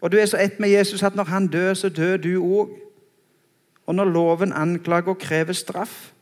Og 0.00 0.12
Du 0.12 0.16
er 0.16 0.26
så 0.26 0.36
ett 0.40 0.60
med 0.60 0.68
Jesus 0.72 1.02
at 1.02 1.16
når 1.16 1.24
han 1.24 1.46
dør, 1.46 1.74
så 1.74 1.88
dør 1.88 2.16
du 2.16 2.42
òg. 2.42 2.68
Og 3.86 3.94
når 3.94 4.04
loven 4.04 4.52
anklager 4.52 5.08
og 5.08 5.18
krever 5.18 5.52
straff, 5.52 6.12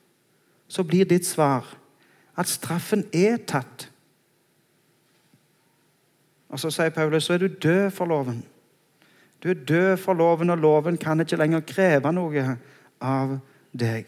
så 0.69 0.83
blir 0.83 1.05
ditt 1.05 1.27
svar 1.27 1.79
at 2.37 2.49
straffen 2.49 3.05
er 3.13 3.37
tatt. 3.47 3.89
Og 6.49 6.59
Så 6.59 6.71
sier 6.71 6.91
Paulus 6.91 7.25
så 7.25 7.35
er 7.35 7.39
du 7.39 7.47
død 7.49 7.91
for 7.91 8.05
loven. 8.07 8.43
Du 9.43 9.51
er 9.51 9.55
død 9.55 9.97
for 9.97 10.15
loven, 10.15 10.51
og 10.51 10.59
loven 10.59 10.97
kan 10.97 11.21
ikke 11.21 11.37
lenger 11.37 11.61
kreve 11.61 12.13
noe 12.13 12.59
av 13.01 13.39
deg. 13.73 14.07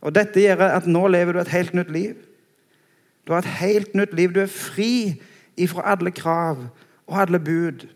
Og 0.00 0.14
Dette 0.14 0.40
gjør 0.40 0.64
at 0.70 0.86
nå 0.86 1.06
lever 1.08 1.32
du 1.32 1.40
et 1.40 1.54
helt 1.54 1.74
nytt 1.74 1.90
liv. 1.90 2.29
Du 3.26 3.32
har 3.32 3.42
et 3.42 3.56
helt 3.60 3.94
nytt 3.94 4.14
liv. 4.14 4.34
Du 4.34 4.40
er 4.40 4.50
fri 4.50 5.20
ifra 5.56 5.92
alle 5.92 6.10
krav 6.10 6.62
og 7.06 7.20
alle 7.20 7.38
bud. 7.38 7.86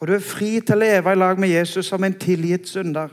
Og 0.00 0.08
du 0.08 0.14
er 0.16 0.24
fri 0.24 0.58
til 0.60 0.76
å 0.76 0.82
leve 0.82 1.12
i 1.12 1.18
lag 1.18 1.38
med 1.40 1.52
Jesus 1.52 1.88
som 1.88 2.04
en 2.04 2.18
tilgitt 2.20 2.68
synder. 2.68 3.12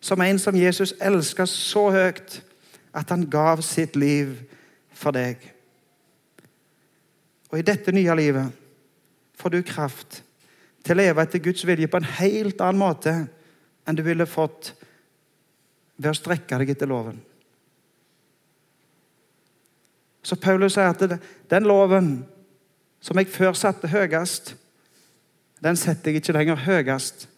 Som 0.00 0.22
en 0.22 0.38
som 0.38 0.56
Jesus 0.56 0.94
elska 1.00 1.46
så 1.46 1.88
høyt 1.94 2.40
at 2.94 3.10
han 3.10 3.26
gav 3.30 3.62
sitt 3.62 3.96
liv 3.96 4.34
for 4.94 5.14
deg. 5.14 5.38
Og 7.50 7.60
i 7.60 7.66
dette 7.66 7.94
nye 7.94 8.16
livet 8.18 8.64
får 9.38 9.54
du 9.54 9.62
kraft 9.62 10.22
til 10.84 10.96
å 10.96 11.00
leve 11.00 11.22
etter 11.22 11.42
Guds 11.42 11.64
vilje 11.66 11.88
på 11.90 12.00
en 12.00 12.10
helt 12.18 12.60
annen 12.64 12.80
måte 12.80 13.14
enn 13.88 13.96
du 13.96 14.02
ville 14.06 14.26
fått 14.28 14.72
ved 15.96 16.10
å 16.12 16.16
strekke 16.16 16.58
deg 16.60 16.74
etter 16.74 16.90
loven. 16.90 17.18
Så 20.28 20.36
Paulus 20.36 20.74
sier 20.76 20.92
at 20.92 21.20
den 21.48 21.68
loven 21.68 22.10
som 23.00 23.16
jeg 23.16 23.30
før 23.32 23.54
satte 23.56 23.88
høyest, 23.88 24.52
den 25.64 25.78
setter 25.78 26.12
jeg 26.12 26.20
ikke 26.20 26.34
lenger 26.36 26.60
høyest. 26.66 27.28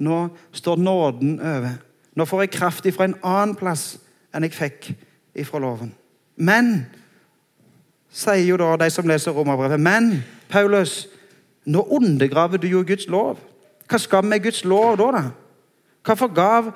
Nå 0.00 0.16
står 0.56 0.80
nåden 0.82 1.36
over. 1.38 1.76
Nå 2.16 2.26
får 2.26 2.42
jeg 2.42 2.54
kraft 2.56 2.88
ifra 2.90 3.06
en 3.06 3.18
annen 3.22 3.54
plass 3.54 4.00
enn 4.34 4.46
jeg 4.48 4.56
fikk 4.56 4.90
ifra 5.38 5.60
loven. 5.62 5.92
Men, 6.40 6.88
sier 8.10 8.42
jo 8.48 8.58
da 8.58 8.74
de 8.80 8.90
som 8.90 9.06
leser 9.06 9.36
Romerbrevet, 9.36 9.78
men 9.78 10.24
Paulus, 10.50 11.04
nå 11.70 11.84
undergraver 11.86 12.58
du 12.58 12.66
jo 12.66 12.82
Guds 12.82 13.06
lov. 13.06 13.38
Hva 13.86 13.98
skal 14.00 14.24
vi 14.24 14.32
med 14.32 14.42
Guds 14.42 14.64
lov 14.64 14.96
da? 14.98 15.10
da? 15.14 15.24
Hvorfor 16.02 16.32
gav 16.34 16.72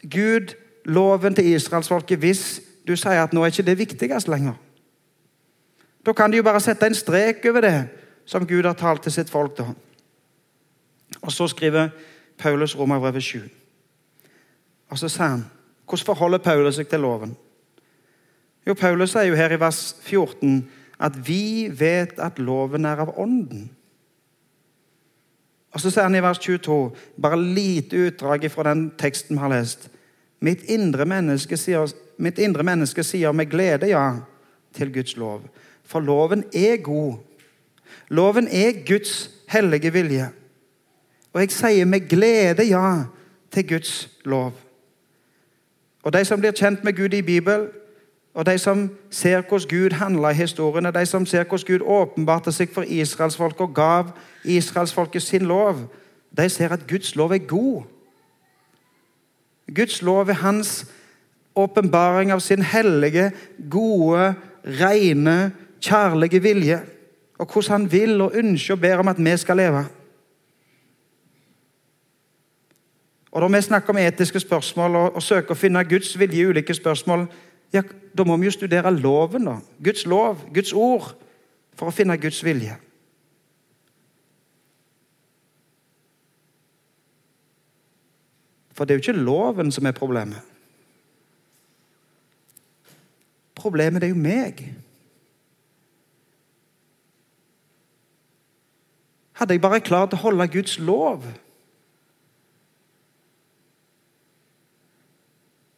Gud 0.00 0.54
loven 0.84 1.34
til 1.36 1.52
israelsfolket 1.52 2.22
hvis 2.22 2.44
du 2.88 2.94
sier 2.96 3.24
at 3.24 3.34
nå 3.34 3.42
er 3.42 3.52
ikke 3.52 3.66
det 3.66 3.82
viktigst 3.82 4.30
lenger? 4.32 4.56
Da 6.06 6.12
kan 6.12 6.30
de 6.30 6.36
jo 6.36 6.42
bare 6.46 6.60
sette 6.60 6.86
en 6.86 6.94
strek 6.94 7.44
over 7.48 7.60
det 7.64 7.76
som 8.26 8.46
Gud 8.46 8.64
har 8.64 8.76
talt 8.76 9.02
til 9.02 9.12
sitt 9.12 9.30
folk. 9.30 9.56
da. 9.58 9.64
Og 11.22 11.32
Så 11.32 11.48
skriver 11.48 11.88
Paulus 12.38 12.76
Romerbrevet 12.76 13.22
7. 13.22 13.40
Og 14.90 14.98
så 14.98 15.08
sier 15.08 15.28
han 15.28 15.44
hvordan 15.84 16.06
forholder 16.06 16.38
Paulus 16.38 16.74
seg 16.74 16.88
til 16.88 17.00
loven? 17.00 17.36
Jo, 18.66 18.74
Paulus 18.74 19.12
sier 19.12 19.28
jo 19.28 19.36
her 19.36 19.52
i 19.52 19.60
vers 19.60 19.96
14 20.00 20.70
at 21.00 21.16
vi 21.28 21.68
vet 21.68 22.18
at 22.18 22.38
loven 22.38 22.84
er 22.84 23.02
av 23.04 23.18
ånden. 23.18 23.68
Og 25.74 25.80
Så 25.80 25.90
sier 25.90 26.06
han 26.06 26.14
i 26.14 26.22
vers 26.22 26.38
22, 26.38 26.94
bare 27.20 27.40
lite 27.40 27.96
utdrag 28.06 28.46
fra 28.50 28.62
den 28.70 28.90
teksten 28.98 29.36
vi 29.36 29.42
har 29.42 29.50
lest. 29.50 29.88
Mitt 30.40 30.62
indre 30.70 31.04
menneske 31.04 31.56
sier, 31.56 31.90
mitt 32.18 32.38
indre 32.38 32.62
menneske 32.62 33.02
sier 33.02 33.32
med 33.32 33.50
glede 33.50 33.90
ja 33.90 34.20
til 34.74 34.92
Guds 34.94 35.16
lov. 35.16 35.42
For 35.84 36.00
loven 36.00 36.44
er 36.54 36.76
god. 36.82 37.14
Loven 38.08 38.48
er 38.48 38.84
Guds 38.86 39.30
hellige 39.48 39.92
vilje. 39.92 40.30
Og 41.32 41.40
jeg 41.40 41.50
sier 41.50 41.84
med 41.84 42.08
glede 42.08 42.66
ja 42.68 43.04
til 43.50 43.68
Guds 43.68 44.08
lov. 44.24 44.52
Og 46.02 46.12
de 46.12 46.24
som 46.24 46.40
blir 46.40 46.52
kjent 46.52 46.84
med 46.84 46.96
Gud 46.96 47.14
i 47.14 47.22
Bibelen, 47.22 47.68
og 48.34 48.46
de 48.46 48.58
som 48.58 48.90
ser 49.10 49.42
hvordan 49.42 49.68
Gud 49.70 49.92
handla 49.94 50.28
i 50.28 50.34
historiene, 50.34 50.90
de 50.90 51.06
som 51.06 51.26
ser 51.26 51.44
hvordan 51.44 51.66
Gud 51.66 51.86
åpenbarte 51.86 52.52
seg 52.52 52.72
for 52.74 52.82
israelsfolket 52.82 53.60
og 53.60 53.74
gav 53.74 54.10
israelsfolket 54.44 55.22
sin 55.22 55.46
lov, 55.46 55.86
de 56.36 56.48
ser 56.48 56.72
at 56.74 56.86
Guds 56.90 57.14
lov 57.16 57.30
er 57.30 57.38
god. 57.38 57.82
Guds 59.74 60.02
lov 60.02 60.28
er 60.28 60.42
hans 60.42 60.86
åpenbaring 61.56 62.32
av 62.32 62.40
sin 62.40 62.62
hellige, 62.62 63.30
gode, 63.70 64.34
rene, 64.64 65.52
kjærlige 65.84 66.42
vilje. 66.42 66.80
Og 67.38 67.46
hvordan 67.46 67.70
han 67.70 67.92
vil 67.92 68.20
og 68.20 68.32
ønsker 68.34 68.74
og 68.74 68.80
ber 68.80 69.02
om 69.02 69.08
at 69.08 69.18
vi 69.18 69.36
skal 69.36 69.56
leve. 69.56 69.84
Og 73.34 73.40
Når 73.40 73.48
vi 73.48 73.60
snakker 73.60 73.90
om 73.90 73.98
etiske 73.98 74.40
spørsmål 74.40 74.96
og, 74.96 75.14
og 75.14 75.22
søker 75.22 75.50
å 75.50 75.58
finne 75.58 75.82
Guds 75.84 76.12
vilje 76.18 76.38
i 76.38 76.46
ulike 76.46 76.74
spørsmål, 76.74 77.26
ja, 77.74 77.82
da 78.14 78.24
må 78.24 78.36
vi 78.36 78.46
jo 78.46 78.54
studere 78.54 78.92
loven, 78.94 79.48
da. 79.48 79.56
Guds 79.82 80.06
lov, 80.06 80.44
Guds 80.54 80.72
ord, 80.72 81.16
for 81.74 81.90
å 81.90 81.94
finne 81.94 82.14
Guds 82.22 82.38
vilje. 82.46 82.76
For 88.74 88.86
det 88.86 88.94
er 88.94 88.98
jo 88.98 89.02
ikke 89.02 89.24
loven 89.26 89.74
som 89.74 89.86
er 89.86 89.98
problemet. 89.98 90.38
Problemet 93.54 94.02
er 94.02 94.14
jo 94.14 94.18
meg. 94.18 94.62
Hadde 99.34 99.54
jeg 99.54 99.60
bare 99.60 99.80
klart 99.80 100.14
å 100.14 100.20
holde 100.22 100.46
Guds 100.48 100.78
lov 100.78 101.24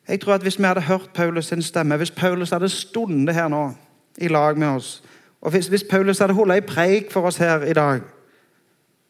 Jeg 0.09 0.21
tror 0.21 0.37
at 0.37 0.43
Hvis 0.43 0.59
vi 0.59 0.65
hadde 0.65 0.87
hørt 0.87 1.11
Paulus 1.15 1.47
sin 1.47 1.63
stemme, 1.63 1.97
hvis 1.97 2.11
Paulus 2.11 2.51
hadde 2.51 2.69
stundet 2.69 3.35
her 3.35 3.49
nå 3.49 3.73
i 4.19 4.29
lag 4.29 4.59
med 4.59 4.69
oss, 4.69 5.03
og 5.41 5.51
hvis, 5.51 5.67
hvis 5.67 5.85
Paulus 5.91 6.19
hadde 6.19 6.35
holdt 6.35 6.55
ei 6.55 6.61
preik 6.61 7.11
for 7.13 7.27
oss 7.27 7.37
her 7.37 7.63
i 7.67 7.73
dag, 7.73 8.01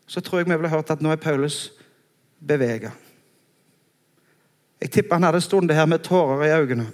så 0.07 0.21
tror 0.21 0.39
jeg 0.39 0.49
vi 0.49 0.57
ville 0.57 0.69
hørt 0.69 0.91
at 0.91 1.03
nå 1.03 1.11
er 1.13 1.21
Paulus 1.21 1.73
bevega. 2.47 2.91
Jeg 4.81 4.91
tipper 4.91 5.15
han 5.15 5.23
hadde 5.23 5.41
stundet 5.41 5.77
her 5.77 5.87
med 5.87 5.99
tårer 5.99 6.47
i 6.47 6.61
øynene. 6.61 6.87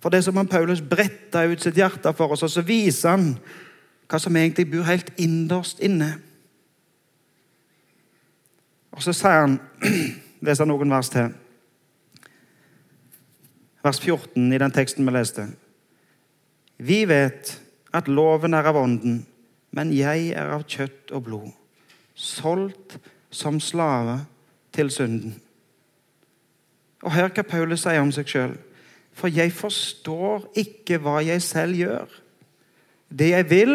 For 0.00 0.08
det 0.08 0.18
er 0.18 0.28
som 0.28 0.36
om 0.36 0.48
Paulus 0.48 0.80
bretta 0.80 1.44
ut 1.46 1.60
sitt 1.62 1.76
hjerte 1.76 2.12
for 2.16 2.32
oss, 2.32 2.42
og 2.42 2.50
så 2.50 2.62
viser 2.62 3.10
han 3.10 3.34
hva 4.10 4.18
som 4.18 4.36
egentlig 4.36 4.66
bor 4.70 4.88
helt 4.88 5.12
innerst 5.22 5.80
inne. 5.84 6.16
Og 8.90 9.04
så 9.06 9.14
sier 9.14 9.46
han 9.46 9.60
Leser 10.46 10.64
noen 10.64 10.88
vers 10.88 11.10
til 11.12 11.28
vers 13.84 14.00
14 14.00 14.52
i 14.52 14.58
den 14.60 14.72
teksten 14.72 15.06
vi 15.06 15.12
leste. 15.14 15.46
Vi 16.76 17.02
vet 17.08 17.52
at 17.96 18.08
loven 18.08 18.54
er 18.56 18.68
av 18.68 18.76
ånden, 18.76 19.22
men 19.76 19.92
jeg 19.96 20.30
er 20.36 20.52
av 20.54 20.66
kjøtt 20.68 21.12
og 21.16 21.24
blod, 21.28 21.48
solgt 22.14 22.98
som 23.30 23.60
slave 23.60 24.20
til 24.72 24.90
synden. 24.92 25.36
Og 27.04 27.14
Hør 27.14 27.32
hva 27.32 27.44
Paulus 27.48 27.86
sier 27.86 28.02
om 28.02 28.12
seg 28.12 28.28
sjøl. 28.28 28.56
For 29.16 29.32
jeg 29.32 29.52
forstår 29.52 30.46
ikke 30.60 31.00
hva 31.02 31.18
jeg 31.24 31.42
selv 31.42 31.76
gjør. 31.76 32.12
Det 33.08 33.30
jeg 33.32 33.48
vil, 33.50 33.74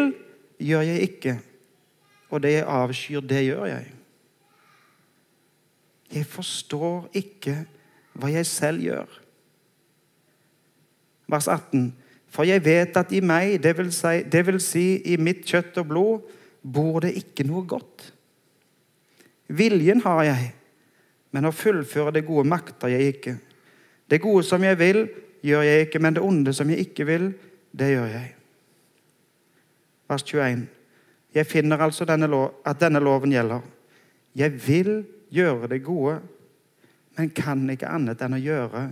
gjør 0.58 0.86
jeg 0.86 1.10
ikke. 1.10 1.36
Og 2.30 2.42
det 2.42 2.56
jeg 2.56 2.66
avskyr, 2.66 3.20
det 3.20 3.44
gjør 3.44 3.68
jeg. 3.70 3.92
Jeg 6.16 6.26
forstår 6.26 7.08
ikke 7.18 7.60
hva 8.16 8.30
jeg 8.32 8.46
selv 8.48 8.84
gjør 8.84 9.22
vers 11.26 11.48
18. 11.48 11.94
For 12.30 12.46
jeg 12.46 12.64
vet 12.64 12.96
at 12.98 13.12
i 13.14 13.22
meg, 13.24 13.56
det 13.62 13.72
vil, 13.78 13.90
si, 13.94 14.22
det 14.30 14.42
vil 14.46 14.60
si 14.62 14.86
i 15.12 15.16
mitt 15.20 15.44
kjøtt 15.46 15.78
og 15.82 15.88
blod, 15.90 16.36
bor 16.62 17.00
det 17.04 17.14
ikke 17.18 17.46
noe 17.46 17.64
godt. 17.68 18.10
Viljen 19.46 20.02
har 20.02 20.24
jeg, 20.26 20.50
men 21.34 21.46
å 21.46 21.54
fullføre 21.54 22.16
det 22.16 22.26
gode 22.26 22.48
makter 22.50 22.90
jeg 22.90 23.14
ikke. 23.14 23.36
Det 24.10 24.22
gode 24.22 24.42
som 24.46 24.62
jeg 24.66 24.78
vil, 24.78 25.04
gjør 25.46 25.66
jeg 25.66 25.86
ikke, 25.86 26.02
men 26.02 26.16
det 26.16 26.24
onde 26.26 26.54
som 26.54 26.70
jeg 26.70 26.88
ikke 26.88 27.06
vil, 27.06 27.30
det 27.76 27.92
gjør 27.94 28.10
jeg. 28.10 28.35
Vers 30.08 30.22
21. 30.22 30.66
Jeg 31.34 31.46
finner 31.46 31.82
altså 31.82 32.06
denne 32.08 32.28
lov, 32.30 32.54
at 32.64 32.80
denne 32.80 33.00
loven 33.02 33.32
gjelder. 33.32 33.60
Jeg 34.36 34.54
vil 34.66 35.04
gjøre 35.32 35.68
det 35.68 35.82
gode, 35.84 36.20
men 37.16 37.30
kan 37.30 37.64
ikke 37.70 37.90
annet 37.90 38.22
enn 38.22 38.36
å 38.36 38.40
gjøre 38.40 38.84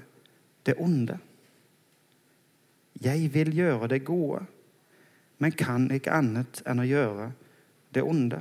det 0.67 0.75
onde. 0.81 1.19
Jeg 3.05 3.29
vil 3.35 3.53
gjøre 3.57 3.89
det 3.93 4.05
gode, 4.05 4.45
men 5.39 5.53
kan 5.53 5.91
ikke 5.93 6.15
annet 6.15 6.63
enn 6.67 6.81
å 6.81 6.89
gjøre 6.89 7.31
det 7.95 8.03
onde. 8.03 8.41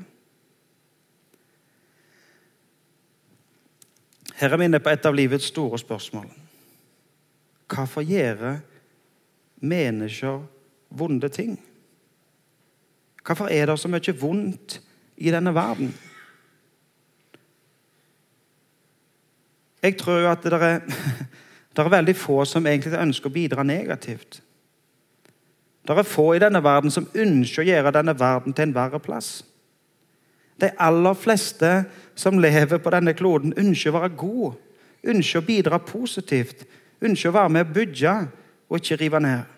Her 4.39 4.53
er 4.53 4.60
vi 4.60 4.65
inne 4.65 4.82
på 4.84 4.92
et 4.92 5.06
av 5.06 5.15
livets 5.15 5.51
store 5.51 5.77
spørsmål. 5.80 6.32
Hvorfor 7.74 8.06
gjør 8.06 8.58
mennesker 9.63 10.42
vonde 10.89 11.30
ting? 11.32 11.56
Hvorfor 13.24 13.48
er 13.48 13.65
det 13.65 13.80
så 13.80 13.88
mye 13.88 14.15
vondt 14.20 14.82
i 15.18 15.32
denne 15.32 15.53
verden? 15.56 15.94
Jeg 19.84 19.98
tror 20.00 20.20
jo 20.24 20.32
at 20.32 20.44
det 20.44 20.53
er, 20.53 20.80
det 21.75 21.84
er 21.84 21.96
veldig 21.98 22.15
få 22.15 22.44
som 22.48 22.68
egentlig 22.68 23.00
ønsker 23.00 23.32
å 23.32 23.34
bidra 23.34 23.63
negativt. 23.68 24.42
Det 25.84 25.98
er 25.98 26.08
få 26.08 26.30
i 26.36 26.39
denne 26.39 26.63
verden 26.63 26.92
som 26.92 27.10
ønsker 27.13 27.63
å 27.63 27.68
gjøre 27.68 27.92
denne 27.92 28.15
verden 28.20 28.56
til 28.56 28.70
en 28.70 28.75
verre 28.75 29.00
plass. 29.03 29.42
De 30.62 30.70
aller 30.80 31.18
fleste 31.18 31.72
som 32.15 32.39
lever 32.39 32.80
på 32.80 32.92
denne 32.94 33.15
kloden, 33.18 33.56
ønsker 33.58 33.92
å 33.92 33.98
være 33.98 34.15
gode, 34.15 34.53
ønsker 35.03 35.42
å 35.42 35.48
bidra 35.48 35.80
positivt, 35.84 36.63
ønsker 37.03 37.32
å 37.32 37.36
være 37.36 37.51
med 37.51 37.68
å 37.68 37.74
bygge 37.75 38.13
og 38.70 38.80
ikke 38.80 39.00
rive 39.01 39.20
ned. 39.20 39.52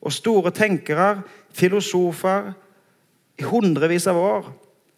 Og 0.00 0.12
store 0.12 0.50
tenkere, 0.50 1.22
filosofer, 1.52 2.52
i 3.38 3.44
hundrevis 3.44 4.06
av 4.06 4.16
år 4.16 4.52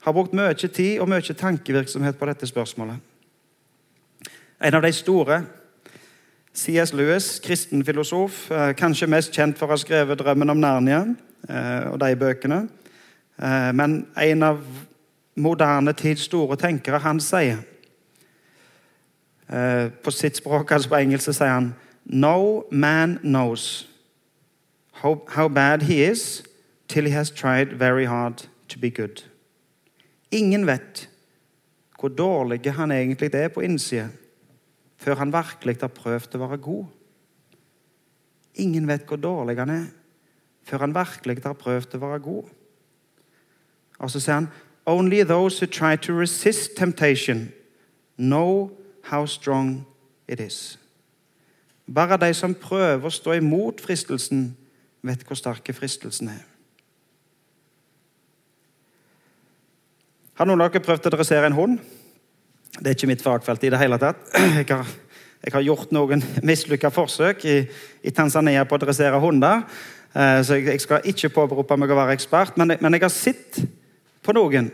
har 0.05 0.15
brukt 0.15 0.35
mye 0.37 0.55
tid 0.55 1.01
og 1.03 1.09
mye 1.11 1.35
tankevirksomhet 1.35 2.19
på 2.19 2.27
dette 2.29 2.47
spørsmålet. 2.47 2.99
En 4.63 4.75
av 4.75 4.83
de 4.83 4.93
store, 4.93 5.43
C.S. 6.55 6.93
Lewis, 6.93 7.39
kristen 7.45 7.85
filosof, 7.85 8.51
eh, 8.51 8.73
kanskje 8.75 9.07
mest 9.07 9.35
kjent 9.35 9.59
for 9.59 9.67
å 9.67 9.71
ha 9.71 9.77
skrevet 9.77 10.19
'Drømmen 10.19 10.51
om 10.51 10.61
Narnia' 10.61 11.17
eh, 11.49 11.91
og 11.93 12.01
de 12.01 12.17
bøkene. 12.17 12.69
Eh, 13.43 13.73
men 13.73 14.07
en 14.17 14.43
av 14.43 14.59
moderne 15.37 15.93
tids 15.93 16.23
store 16.23 16.57
tenkere, 16.57 16.99
han 16.99 17.21
sier 17.21 17.59
På 20.03 20.11
sitt 20.11 20.37
språk, 20.37 20.71
altså 20.71 20.89
på 20.89 20.97
engelsk, 20.97 21.33
sier 21.33 21.49
han 21.49 21.75
No 22.05 22.65
man 22.71 23.19
knows 23.23 23.89
how, 25.03 25.23
how 25.29 25.49
bad 25.49 25.83
he 25.83 26.03
is 26.03 26.43
till 26.89 27.05
he 27.05 27.11
has 27.11 27.31
tried 27.31 27.73
very 27.73 28.05
hard 28.05 28.47
to 28.69 28.79
be 28.79 28.91
good. 28.91 29.25
Ingen 30.31 30.67
vet 30.67 31.09
hvor 31.99 32.09
dårlig 32.09 32.73
han 32.73 32.91
egentlig 32.91 33.35
er 33.35 33.49
på 33.49 33.61
innsida, 33.61 34.09
før 34.97 35.15
han 35.15 35.33
virkelig 35.33 35.77
har 35.81 35.89
prøvd 35.89 36.35
å 36.35 36.39
være 36.39 36.59
god. 36.63 36.85
Ingen 38.55 38.87
vet 38.87 39.07
hvor 39.07 39.17
dårlig 39.17 39.59
han 39.59 39.71
er, 39.71 39.87
før 40.63 40.79
han 40.79 40.95
virkelig 40.95 41.43
har 41.45 41.59
prøvd 41.59 41.95
å 41.95 42.03
være 42.03 42.19
god. 42.23 42.45
Og 43.99 44.11
så 44.11 44.21
sier 44.21 44.35
han 44.35 44.51
Only 44.87 45.23
those 45.23 45.61
who 45.61 45.67
try 45.67 45.97
to 45.97 46.13
resist 46.13 46.77
temptation 46.77 47.53
know 48.17 48.71
how 49.03 49.27
strong 49.27 49.87
it 50.29 50.41
is. 50.41 50.79
Bare 51.95 52.17
de 52.17 52.35
som 52.35 52.55
prøver 52.55 53.05
å 53.05 53.13
stå 53.13 53.33
imot 53.37 53.81
fristelsen, 53.81 54.57
vet 55.07 55.25
hvor 55.27 55.39
sterk 55.39 55.71
fristelsen 55.77 56.31
er. 56.33 56.45
Har 60.39 60.47
noen 60.47 60.63
av 60.63 60.71
dere 60.71 60.85
prøvd 60.85 61.09
å 61.11 61.15
dressere 61.17 61.49
en 61.51 61.57
hund? 61.57 61.79
Det 62.79 62.91
er 62.93 62.97
ikke 62.97 63.11
mitt 63.11 63.25
fagfelt 63.25 63.65
i 63.67 63.71
det 63.75 63.81
hele 63.81 63.99
tatt. 63.99 64.21
Jeg 64.39 64.69
har, 64.71 64.91
jeg 65.43 65.55
har 65.55 65.65
gjort 65.67 65.93
noen 65.95 66.23
mislykka 66.47 66.91
forsøk 66.95 67.45
i, 67.47 67.57
i, 68.03 68.13
Tanzania 68.15 68.65
på 68.69 68.77
å 68.77 68.83
dressere 68.83 69.19
hunder. 69.23 69.65
Eh, 70.13 70.41
så 70.47 70.59
jeg, 70.59 70.69
jeg, 70.71 70.83
skal 70.83 71.07
ikke 71.11 71.33
påberope 71.35 71.79
meg 71.79 71.91
å 71.91 71.99
være 71.99 72.15
ekspert, 72.19 72.59
men, 72.59 72.77
men 72.79 72.97
jeg 72.97 73.05
har 73.07 73.15
sett 73.15 73.61
på 74.23 74.35
noen 74.37 74.71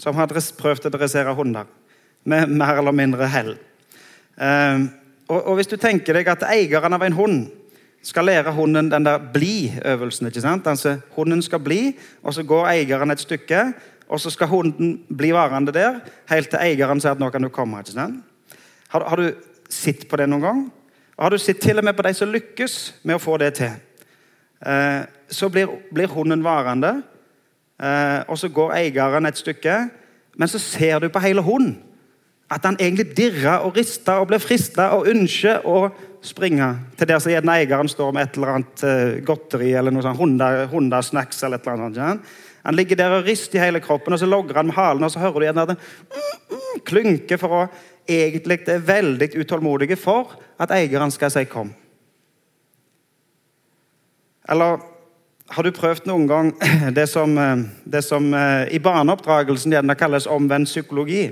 som 0.00 0.16
har 0.16 0.28
prøvd 0.32 0.88
å 0.88 0.94
dressere 0.94 1.34
hunder. 1.36 1.68
Med 2.28 2.50
mer 2.50 2.80
eller 2.80 2.96
mindre 2.96 3.28
hell. 3.32 3.54
Eh, 4.36 4.88
og, 5.28 5.38
og, 5.38 5.54
hvis 5.58 5.70
du 5.72 5.76
tenker 5.80 6.16
deg 6.16 6.28
at 6.32 6.44
eieren 6.48 6.96
av 6.96 7.04
en 7.04 7.16
hund 7.16 7.40
skal 8.02 8.24
lære 8.24 8.52
hunden 8.52 8.90
den 8.90 9.04
der 9.04 9.18
bli-øvelsen. 9.32 10.26
ikke 10.26 10.40
sant? 10.40 10.66
Altså, 10.66 10.98
Hunden 11.10 11.42
skal 11.42 11.58
bli, 11.58 11.96
og 12.22 12.34
så 12.34 12.42
går 12.42 12.68
eieren 12.68 13.10
et 13.10 13.20
stykke. 13.20 13.72
Og 14.08 14.20
så 14.20 14.30
skal 14.30 14.46
hunden 14.46 15.00
bli 15.16 15.32
værende 15.32 15.72
der 15.72 15.98
helt 16.30 16.48
til 16.48 16.58
eieren 16.62 17.00
sier 17.00 17.12
at 17.12 17.20
nå 17.20 17.30
kan 17.30 17.42
du 17.42 17.48
komme. 17.48 17.78
ikke 17.78 17.92
sant? 17.92 18.24
Har, 18.88 19.04
har 19.08 19.16
du 19.16 19.32
sett 19.68 20.08
på 20.08 20.16
det 20.16 20.28
noen 20.28 20.42
gang? 20.42 20.62
Og 21.16 21.24
har 21.24 21.30
du 21.30 21.38
sett 21.38 21.60
til 21.60 21.78
og 21.78 21.84
med 21.84 21.92
på 21.92 22.02
de 22.02 22.14
som 22.14 22.32
lykkes 22.32 22.94
med 23.02 23.18
å 23.18 23.20
få 23.20 23.36
det 23.36 23.52
til? 23.58 23.74
Eh, 24.66 25.02
så 25.28 25.48
blir, 25.52 25.68
blir, 25.92 26.08
hunden 26.08 26.44
værende, 26.44 27.02
eh, 27.82 28.24
og 28.28 28.38
så 28.38 28.48
går 28.48 28.72
eieren 28.78 29.26
et 29.26 29.36
stykke. 29.36 29.76
Men 30.38 30.48
så 30.48 30.58
ser 30.58 30.98
du 30.98 31.08
på 31.08 31.20
hele 31.20 31.42
hunden 31.42 31.76
at 32.48 32.64
han 32.64 32.78
egentlig 32.80 33.12
dirrer 33.16 33.64
og 33.66 33.76
rister 33.76 34.22
og 34.22 34.30
blir 34.30 34.40
frista 34.40 34.90
og 34.96 35.08
ønsker 35.10 35.66
å 35.68 35.88
springe 36.24 36.68
til 36.98 37.10
der 37.10 37.20
som 37.20 37.32
gjerne 37.32 37.56
eieren 37.60 37.90
står 37.90 38.14
med 38.14 38.24
et 38.24 38.38
eller 38.38 38.54
annet 38.54 38.84
uh, 38.84 39.18
godteri 39.24 39.72
eller 39.76 39.94
noe 39.94 40.04
sånt, 40.04 40.18
Honda, 40.18 40.48
eller 40.56 41.58
et 41.58 41.68
eller 41.68 41.84
annet. 41.86 42.30
Han 42.64 42.76
ligger 42.76 42.98
der 42.98 43.18
og 43.18 43.28
rister 43.28 43.60
i 43.60 43.62
hele 43.62 43.80
kroppen, 43.84 44.16
og 44.16 44.20
så 44.20 44.26
logger 44.28 44.58
han 44.58 44.70
med 44.70 44.76
halen, 44.76 45.04
og 45.04 45.12
så 45.12 45.22
hører 45.22 45.38
du 45.38 45.46
gjerne 45.46 45.64
at 45.66 45.74
den 45.74 45.78
mm, 45.78 46.56
mm, 46.56 46.80
klynker 46.88 47.40
for 47.40 47.54
å 47.60 47.62
egentlig 48.08 48.62
er 48.72 48.84
veldig 48.84 49.30
utålmodige 49.36 49.98
for 50.00 50.38
at 50.58 50.72
eieren 50.74 51.12
skal 51.12 51.30
si 51.30 51.44
'kom'. 51.44 51.74
Eller 54.48 54.80
har 55.48 55.62
du 55.62 55.70
prøvd 55.72 56.06
noen 56.08 56.26
gang 56.28 56.52
det 56.98 57.06
som, 57.08 57.38
eh, 57.38 57.64
det 57.84 58.02
som 58.04 58.34
eh, 58.34 58.68
i 58.72 58.78
barneoppdragelsen 58.78 59.72
gjerne 59.72 59.94
kalles 59.94 60.26
omvendt 60.26 60.68
psykologi? 60.68 61.30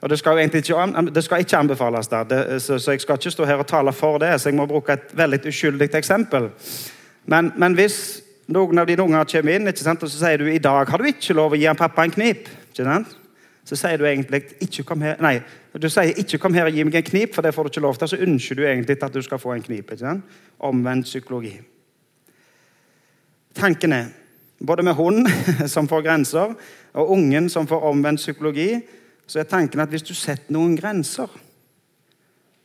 Og 0.00 0.10
Det 0.10 0.18
skal, 0.18 0.38
ikke, 0.38 0.74
det 1.14 1.24
skal 1.24 1.40
ikke 1.40 1.56
anbefales, 1.56 2.08
der, 2.08 2.24
det, 2.24 2.62
så, 2.62 2.78
så, 2.78 2.90
jeg 2.90 3.00
skal 3.00 3.14
ikke 3.14 3.30
stå 3.30 3.44
her 3.44 3.60
og 3.60 3.66
tale 3.66 3.92
for 3.92 4.18
det. 4.18 4.40
så 4.40 4.48
jeg 4.48 4.56
må 4.56 4.66
bruke 4.66 4.92
et 4.92 5.12
veldig 5.12 5.40
uskyldig 5.46 5.90
eksempel. 5.94 6.48
Men, 7.26 7.52
men 7.56 7.74
hvis 7.74 8.22
noen 8.48 8.78
av 8.78 8.86
dine 8.88 9.04
unger 9.04 9.24
kommer 9.24 9.52
inn, 9.52 9.72
sant, 9.76 10.02
og 10.02 10.10
så 10.10 10.24
sier 10.24 10.40
du 10.40 10.48
i 10.48 10.58
dag 10.58 10.88
har 10.88 10.98
du 10.98 11.08
ikke 11.10 11.36
lov 11.36 11.52
å 11.52 11.60
gi 11.60 11.68
en 11.68 11.76
pappa 11.76 12.04
en 12.04 12.14
knip, 12.14 12.48
så 13.64 13.76
sier 13.76 14.00
du 14.00 14.06
egentlig 14.08 14.40
ikke 14.64 14.86
kom 14.88 15.02
her, 15.04 15.20
nei, 15.20 15.36
du 15.78 15.86
sier 15.92 16.16
ikke 16.18 16.40
kom 16.42 16.56
her 16.56 16.70
og 16.70 16.74
gi 16.74 16.84
meg 16.86 16.96
en 16.98 17.06
knip, 17.06 17.34
for 17.34 17.44
det 17.44 17.52
får 17.54 17.66
du 17.68 17.70
ikke 17.70 17.82
lov 17.84 17.98
til. 18.00 18.10
Så 18.10 18.22
ønsker 18.24 18.58
du 18.58 18.64
egentlig 18.64 18.96
at 19.04 19.14
du 19.14 19.20
skal 19.22 19.38
få 19.38 19.52
en 19.54 19.62
knip. 19.62 19.92
Omvendt 20.58 21.06
psykologi. 21.06 21.52
Tanken 23.54 23.92
er, 23.92 24.08
både 24.66 24.82
med 24.82 24.96
hund 24.98 25.28
som 25.74 25.88
får 25.88 26.02
grenser, 26.08 26.56
og 26.92 27.12
ungen 27.14 27.48
som 27.52 27.68
får 27.70 27.86
omvendt 27.92 28.22
psykologi, 28.22 28.80
så 29.30 29.38
er 29.38 29.46
tanken 29.46 29.78
at 29.78 29.92
hvis 29.92 30.02
du 30.02 30.10
setter 30.16 30.50
noen 30.50 30.74
grenser, 30.74 31.30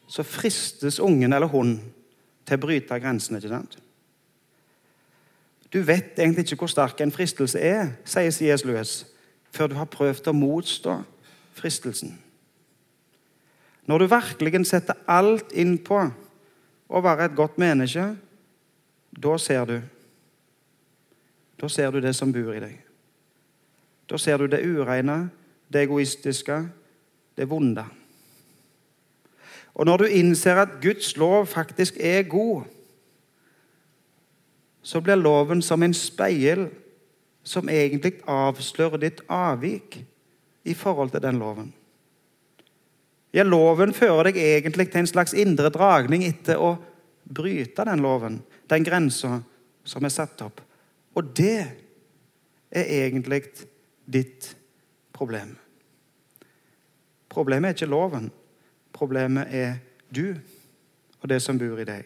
så 0.10 0.24
fristes 0.26 0.98
ungen 1.00 1.34
eller 1.34 1.50
hun 1.52 1.76
til 2.46 2.58
å 2.58 2.62
bryte 2.62 2.98
grensene. 3.02 3.38
ikke 3.38 3.52
sant? 3.54 3.78
Du 5.70 5.82
vet 5.86 6.18
egentlig 6.18 6.48
ikke 6.48 6.64
hvor 6.64 6.72
sterk 6.74 7.02
en 7.04 7.14
fristelse 7.14 7.62
er, 7.62 7.94
sier 8.06 8.34
C.S. 8.34 8.66
Lewis, 8.66 8.96
før 9.54 9.70
du 9.70 9.78
har 9.78 9.90
prøvd 9.94 10.32
å 10.32 10.36
motstå 10.38 10.98
fristelsen. 11.54 12.16
Når 13.86 14.02
du 14.02 14.10
virkelig 14.10 14.66
setter 14.66 14.98
alt 15.06 15.54
inn 15.54 15.78
på 15.78 16.02
å 16.90 17.02
være 17.06 17.30
et 17.30 17.38
godt 17.38 17.62
menneske, 17.62 18.16
da 19.14 19.38
ser 19.38 19.70
du 19.70 19.78
Da 21.56 21.70
ser 21.72 21.92
du 21.92 22.02
det 22.04 22.12
som 22.16 22.34
bor 22.36 22.52
i 22.52 22.60
deg. 22.60 22.74
Da 24.12 24.18
ser 24.20 24.38
du 24.38 24.48
det 24.52 24.60
ureine, 24.60 25.30
det 25.72 25.86
egoistiske, 25.86 26.58
det 27.38 27.50
vonde. 27.50 27.86
Og 29.76 29.86
når 29.86 29.98
du 29.98 30.06
innser 30.06 30.62
at 30.62 30.78
Guds 30.82 31.18
lov 31.18 31.46
faktisk 31.52 31.98
er 32.00 32.24
god, 32.30 32.64
så 34.86 35.02
blir 35.02 35.18
loven 35.20 35.62
som 35.66 35.84
en 35.84 35.94
speil 35.94 36.68
som 37.46 37.70
egentlig 37.70 38.20
avslører 38.30 39.02
ditt 39.02 39.24
avvik 39.30 40.00
i 40.66 40.74
forhold 40.74 41.12
til 41.14 41.22
den 41.22 41.42
loven. 41.42 41.74
Ja, 43.36 43.44
Loven 43.44 43.92
fører 43.94 44.30
deg 44.30 44.38
egentlig 44.40 44.88
til 44.92 45.02
en 45.02 45.10
slags 45.10 45.34
indre 45.36 45.68
dragning 45.74 46.24
etter 46.24 46.62
å 46.62 46.78
bryte 47.26 47.84
den 47.84 48.04
loven, 48.06 48.38
den 48.72 48.86
grensa 48.88 49.42
som 49.84 50.08
er 50.08 50.14
satt 50.14 50.40
opp. 50.46 50.62
Og 51.20 51.34
det 51.36 51.66
er 52.72 52.94
egentlig 53.04 53.42
ditt 54.08 54.54
problem? 55.16 55.56
Problemet 57.32 57.72
er 57.72 57.78
ikke 57.78 57.92
loven. 57.92 58.30
Problemet 58.96 59.56
er 59.56 59.80
du 60.14 60.36
og 61.26 61.30
det 61.30 61.40
som 61.42 61.58
bor 61.58 61.80
i 61.82 61.88
deg. 61.88 62.06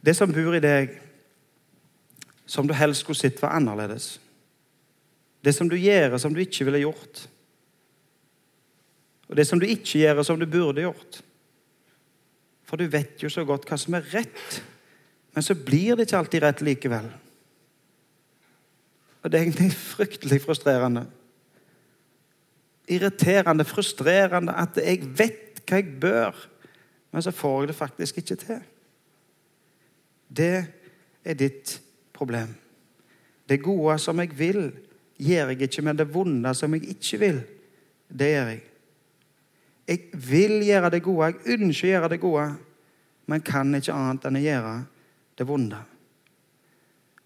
Det 0.00 0.14
som 0.16 0.32
bor 0.32 0.54
i 0.56 0.62
deg, 0.62 0.94
som 2.46 2.64
du 2.64 2.72
helst 2.78 3.02
skulle 3.02 3.18
sett 3.18 3.42
var 3.42 3.58
annerledes. 3.58 4.14
Det 5.44 5.52
som 5.52 5.68
du 5.68 5.76
gjør, 5.76 6.16
som 6.22 6.32
du 6.34 6.40
ikke 6.40 6.64
ville 6.64 6.80
gjort. 6.86 7.26
Og 9.28 9.36
det 9.36 9.44
som 9.46 9.60
du 9.60 9.66
ikke 9.66 9.98
gjør, 10.00 10.22
som 10.24 10.40
du 10.40 10.46
burde 10.48 10.86
gjort. 10.86 11.20
For 12.66 12.80
du 12.80 12.88
vet 12.90 13.20
jo 13.22 13.30
så 13.30 13.44
godt 13.46 13.68
hva 13.68 13.76
som 13.78 13.98
er 13.98 14.08
rett, 14.14 14.60
men 15.36 15.44
så 15.44 15.54
blir 15.58 15.98
det 15.98 16.06
ikke 16.06 16.22
alltid 16.22 16.42
rett 16.46 16.64
likevel. 16.64 17.10
Og 19.26 19.32
det 19.32 19.38
er 19.38 19.42
egentlig 19.42 19.72
fryktelig 19.72 20.36
frustrerende. 20.42 21.02
Irriterende, 22.88 23.64
frustrerende 23.64 24.52
at 24.54 24.76
jeg 24.78 25.00
vet 25.18 25.62
hva 25.66 25.80
jeg 25.80 25.94
bør, 26.00 26.36
men 27.10 27.22
så 27.26 27.32
får 27.34 27.56
jeg 27.58 27.68
det 27.68 27.74
faktisk 27.74 28.20
ikke 28.20 28.36
til. 28.38 28.60
Det 30.30 30.66
er 31.24 31.34
ditt 31.34 31.72
problem. 32.14 32.52
Det 33.48 33.58
gode 33.64 33.96
som 33.98 34.22
jeg 34.22 34.30
vil, 34.38 34.68
gjør 35.18 35.50
jeg 35.50 35.66
ikke, 35.66 35.82
men 35.82 35.98
det 35.98 36.06
vonde 36.14 36.52
som 36.54 36.76
jeg 36.76 36.84
ikke 36.94 37.18
vil, 37.18 37.40
det 38.06 38.28
gjør 38.30 38.50
jeg. 38.52 38.60
Jeg 39.88 39.98
vil 40.28 40.54
gjøre 40.68 40.90
det 40.90 41.00
gode, 41.02 41.32
jeg 41.32 41.58
ønsker 41.58 41.88
å 41.88 41.90
gjøre 41.90 42.12
det 42.12 42.20
gode, 42.20 42.46
men 43.26 43.42
kan 43.42 43.74
ikke 43.74 43.96
annet 43.96 44.30
enn 44.30 44.38
å 44.38 44.44
gjøre 44.44 44.76
det 45.38 45.48
vonde. 45.50 45.82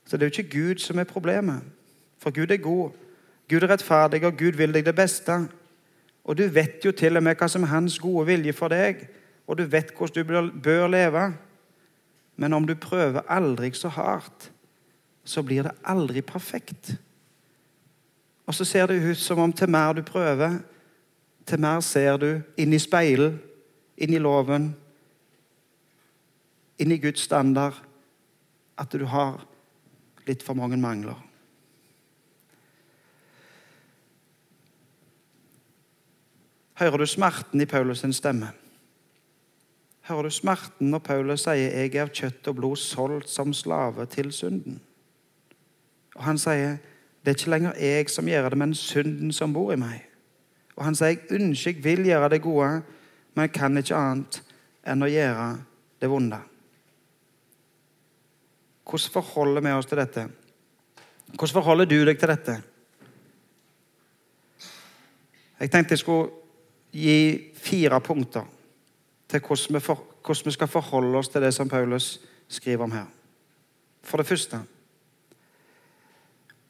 Så 0.08 0.16
det 0.16 0.24
er 0.24 0.32
jo 0.32 0.38
ikke 0.38 0.56
Gud 0.56 0.80
som 0.80 0.98
er 0.98 1.04
problemet, 1.04 1.60
for 2.20 2.34
Gud 2.36 2.50
er 2.50 2.60
god. 2.62 2.90
Gud 3.48 3.62
er 3.62 3.72
rettferdig, 3.72 4.24
og 4.24 4.36
Gud 4.38 4.58
vil 4.60 4.74
deg 4.74 4.84
det 4.86 4.94
beste. 4.94 5.40
Og 6.24 6.36
du 6.38 6.44
vet 6.52 6.84
jo 6.84 6.92
til 6.92 7.16
og 7.16 7.24
med 7.24 7.38
hva 7.40 7.48
som 7.48 7.64
er 7.64 7.72
hans 7.72 7.98
gode 7.98 8.26
vilje 8.28 8.52
for 8.52 8.72
deg, 8.72 9.06
og 9.48 9.58
du 9.58 9.64
vet 9.66 9.94
hvordan 9.96 10.50
du 10.52 10.60
bør 10.62 10.86
leve. 10.88 11.32
Men 12.36 12.52
om 12.52 12.66
du 12.66 12.74
prøver 12.74 13.26
aldri 13.28 13.72
så 13.74 13.88
hardt, 13.88 14.50
så 15.24 15.42
blir 15.42 15.62
det 15.62 15.72
aldri 15.84 16.20
perfekt. 16.20 16.94
Og 18.46 18.54
så 18.54 18.64
ser 18.64 18.86
det 18.86 19.02
ut 19.10 19.18
som 19.18 19.38
om 19.38 19.52
til 19.52 19.70
mer 19.70 19.92
du 19.92 20.02
prøver, 20.02 20.58
til 21.46 21.60
mer 21.60 21.80
ser 21.80 22.16
du 22.16 22.40
inn 22.56 22.72
i 22.72 22.78
speilet, 22.78 23.38
inn 23.96 24.14
i 24.14 24.18
loven, 24.22 24.70
inn 26.78 26.92
i 26.92 26.98
Guds 26.98 27.20
standard, 27.20 27.74
at 28.78 28.92
du 28.92 29.04
har 29.04 29.42
litt 30.26 30.42
for 30.42 30.56
mange 30.56 30.78
mangler. 30.80 31.29
Hører 36.80 36.96
du 36.96 37.06
smerten 37.06 37.60
i 37.60 37.64
Paulus' 37.64 38.12
stemme? 38.12 38.52
Hører 40.00 40.22
du 40.22 40.30
smerten 40.30 40.90
når 40.90 40.98
Paulus 40.98 41.40
sier 41.40 41.54
'jeg 41.54 41.94
er 41.94 42.02
av 42.02 42.08
kjøtt 42.08 42.48
og 42.48 42.56
blod 42.56 42.76
solgt 42.76 43.28
som 43.28 43.52
slave 43.52 44.06
til 44.06 44.32
synden'? 44.32 44.78
Og 46.14 46.24
Han 46.24 46.38
sier 46.38 46.78
'det 47.24 47.26
er 47.26 47.30
ikke 47.30 47.50
lenger 47.50 47.72
jeg 47.80 48.10
som 48.10 48.26
gjør 48.26 48.48
det, 48.48 48.58
men 48.58 48.74
synden 48.74 49.32
som 49.32 49.52
bor 49.52 49.72
i 49.72 49.76
meg'. 49.76 50.06
Og 50.76 50.84
Han 50.84 50.94
sier 50.94 51.08
'jeg 51.08 51.18
ønsker, 51.30 51.70
jeg 51.70 51.84
vil 51.84 52.04
gjøre 52.04 52.28
det 52.28 52.42
gode, 52.42 52.82
men 53.34 53.42
jeg 53.42 53.52
kan 53.52 53.76
ikke 53.76 53.94
annet 53.94 54.42
enn 54.86 55.02
å 55.02 55.06
gjøre 55.06 55.58
det 56.00 56.10
vonde'. 56.10 56.42
Hvordan 58.84 59.12
forholder 59.12 59.60
vi 59.60 59.68
oss 59.68 59.86
til 59.86 59.98
dette? 59.98 60.28
Hvordan 61.26 61.52
forholder 61.52 61.84
du 61.84 62.04
deg 62.04 62.18
til 62.18 62.28
dette? 62.28 62.62
Jeg 65.60 65.70
tenkte 65.70 65.92
jeg 65.92 65.98
skulle 65.98 66.39
gi 66.92 67.52
fire 67.54 68.00
punkter 68.00 68.46
til 69.30 69.40
hvordan 69.40 69.76
vi, 69.76 69.80
for, 69.80 70.04
hvordan 70.24 70.46
vi 70.46 70.54
skal 70.56 70.68
forholde 70.68 71.18
oss 71.18 71.28
til 71.28 71.42
det 71.42 71.52
som 71.54 71.68
Paulus 71.68 72.18
skriver 72.48 72.84
om 72.84 72.92
her. 72.92 73.08
For 74.02 74.16
det 74.16 74.26
første 74.26 74.62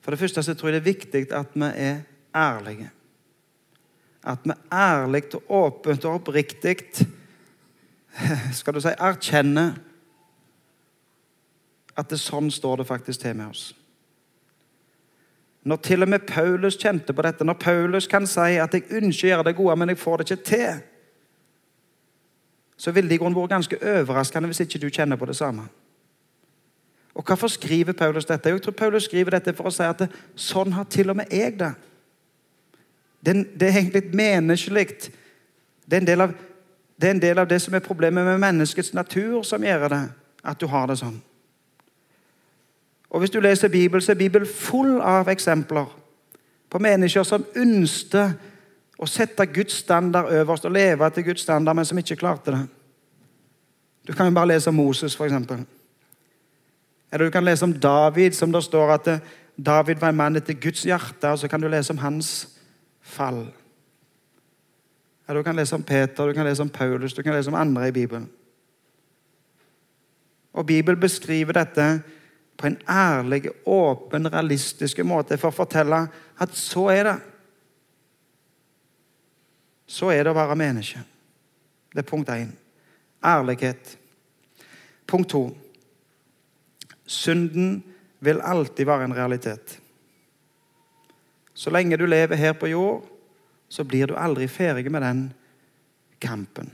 For 0.00 0.10
det 0.10 0.18
første 0.18 0.42
så 0.42 0.54
tror 0.54 0.68
jeg 0.68 0.80
det 0.80 0.80
er 0.80 0.94
viktig 0.94 1.32
at 1.32 1.46
vi 1.54 1.66
er 1.76 2.00
ærlige. 2.34 2.90
At 4.24 4.38
vi 4.44 4.52
ærlig 4.72 5.34
og 5.34 5.42
åpent 5.48 6.04
og 6.04 6.14
oppriktig 6.14 6.76
skal 8.58 8.74
du 8.74 8.80
si, 8.80 8.88
erkjenner 8.88 9.76
at 11.96 12.08
det 12.10 12.20
sånn 12.20 12.50
står 12.50 12.80
det 12.80 12.88
faktisk 12.88 13.20
til 13.20 13.36
med 13.36 13.52
oss. 13.52 13.70
Når 15.64 15.76
til 15.76 16.02
og 16.02 16.08
med 16.08 16.18
Paulus 16.18 16.76
kjente 16.76 17.12
på 17.12 17.22
dette, 17.22 17.44
når 17.44 17.58
Paulus 17.60 18.06
kan 18.06 18.26
si 18.26 18.40
at 18.40 18.74
'jeg 18.74 18.84
ønsker 18.90 19.28
å 19.28 19.30
gjøre 19.30 19.44
det 19.44 19.56
gode, 19.56 19.76
men 19.76 19.88
jeg 19.88 19.98
får 19.98 20.16
det 20.16 20.30
ikke 20.30 20.44
til', 20.44 20.80
så 22.76 22.90
ville 22.90 23.08
det 23.08 23.14
i 23.14 23.18
grunnen 23.18 23.36
vært 23.36 23.50
ganske 23.50 23.76
overraskende 23.82 24.48
hvis 24.48 24.60
ikke 24.60 24.78
du 24.78 24.88
kjenner 24.88 25.16
på 25.16 25.26
det 25.26 25.36
samme. 25.36 25.68
Og 27.14 27.24
Hvorfor 27.24 27.48
skriver 27.48 27.92
Paulus 27.92 28.24
dette? 28.24 28.48
Jeg 28.48 28.62
tror 28.62 28.72
Paulus 28.72 29.04
skriver 29.04 29.30
dette 29.30 29.52
for 29.52 29.64
å 29.64 29.70
si 29.70 29.82
at 29.82 30.08
sånn 30.36 30.72
har 30.72 30.84
til 30.84 31.10
og 31.10 31.16
med 31.16 31.26
jeg 31.30 31.58
det. 31.58 31.74
Det, 33.24 33.62
er 33.62 33.78
egentlig 33.78 34.14
menneskelig. 34.14 34.86
Det 35.90 36.06
det 37.00 37.08
er 37.08 37.14
en 37.14 37.22
del 37.22 37.38
av 37.38 37.48
det 37.48 37.62
som 37.62 37.74
er 37.74 37.80
problemet 37.84 38.24
med 38.24 38.38
menneskets 38.38 38.92
natur, 38.94 39.42
som 39.42 39.62
gjør 39.64 39.88
det, 39.88 40.00
at 40.44 40.60
du 40.60 40.66
har 40.66 40.86
det 40.86 40.98
sånn. 41.00 41.16
Og 43.10 43.18
Hvis 43.18 43.30
du 43.30 43.40
leser 43.40 43.68
Bibelen, 43.68 44.00
så 44.00 44.12
er 44.12 44.16
Bibelen 44.16 44.46
full 44.46 45.00
av 45.00 45.28
eksempler 45.28 45.96
på 46.70 46.78
mennesker 46.78 47.22
som 47.26 47.44
ønsket 47.56 48.38
å 49.00 49.06
sette 49.06 49.46
Guds 49.46 49.80
standard 49.82 50.30
øverst 50.30 50.64
og 50.64 50.72
leve 50.76 51.06
etter 51.06 51.24
Guds 51.26 51.42
standard, 51.42 51.76
men 51.76 51.84
som 51.84 51.98
ikke 51.98 52.16
klarte 52.20 52.52
det. 52.54 52.60
Du 54.06 54.12
kan 54.12 54.28
jo 54.28 54.34
bare 54.34 54.52
lese 54.52 54.70
om 54.70 54.74
Moses, 54.74 55.16
f.eks. 55.16 55.32
Eller 57.12 57.24
du 57.24 57.30
kan 57.30 57.44
lese 57.44 57.64
om 57.64 57.72
David, 57.72 58.32
som 58.32 58.52
det 58.52 58.62
står 58.64 58.92
at 58.94 59.08
David 59.56 60.00
var 60.00 60.12
en 60.12 60.16
mann 60.20 60.36
etter 60.36 60.54
Guds 60.54 60.84
hjerte. 60.86 61.32
Og 61.32 61.38
så 61.38 61.48
kan 61.48 61.60
du 61.60 61.68
lese 61.68 61.92
om 61.92 61.98
hans 61.98 62.48
fall. 63.00 63.48
Eller 65.28 65.40
du 65.40 65.46
kan 65.46 65.56
lese 65.56 65.74
om 65.74 65.82
Peter, 65.82 66.26
du 66.26 66.34
kan 66.34 66.46
lese 66.46 66.62
om 66.62 66.68
Paulus, 66.68 67.14
du 67.14 67.22
kan 67.22 67.34
lese 67.34 67.50
om 67.50 67.58
andre 67.58 67.88
i 67.88 67.92
Bibelen. 67.92 68.28
Og 70.52 70.66
Bibelen 70.66 71.00
beskriver 71.00 71.52
dette 71.52 72.02
på 72.60 72.68
en 72.68 72.76
ærlig, 72.88 73.48
åpen, 73.64 74.28
realistisk 74.28 75.00
måte 75.08 75.38
for 75.40 75.48
å 75.48 75.58
fortelle 75.62 76.04
at 76.40 76.56
så 76.56 76.90
er 76.92 77.06
det 77.08 77.18
så 79.90 80.12
er 80.14 80.22
det 80.22 80.30
å 80.30 80.36
være 80.38 80.54
menneske. 80.54 81.00
Det 81.90 82.04
er 82.04 82.06
punkt 82.06 82.28
én. 82.30 82.52
Ærlighet. 83.26 83.96
Punkt 85.10 85.32
to. 85.32 85.48
Synden 87.10 87.80
vil 88.22 88.38
alltid 88.40 88.86
være 88.86 89.08
en 89.08 89.16
realitet. 89.16 89.80
Så 91.54 91.72
lenge 91.74 91.98
du 91.98 92.06
lever 92.06 92.38
her 92.38 92.54
på 92.54 92.70
jord, 92.70 93.02
så 93.68 93.84
blir 93.84 94.06
du 94.06 94.14
aldri 94.14 94.46
ferdig 94.48 94.92
med 94.92 95.02
den 95.02 95.24
kampen. 96.22 96.70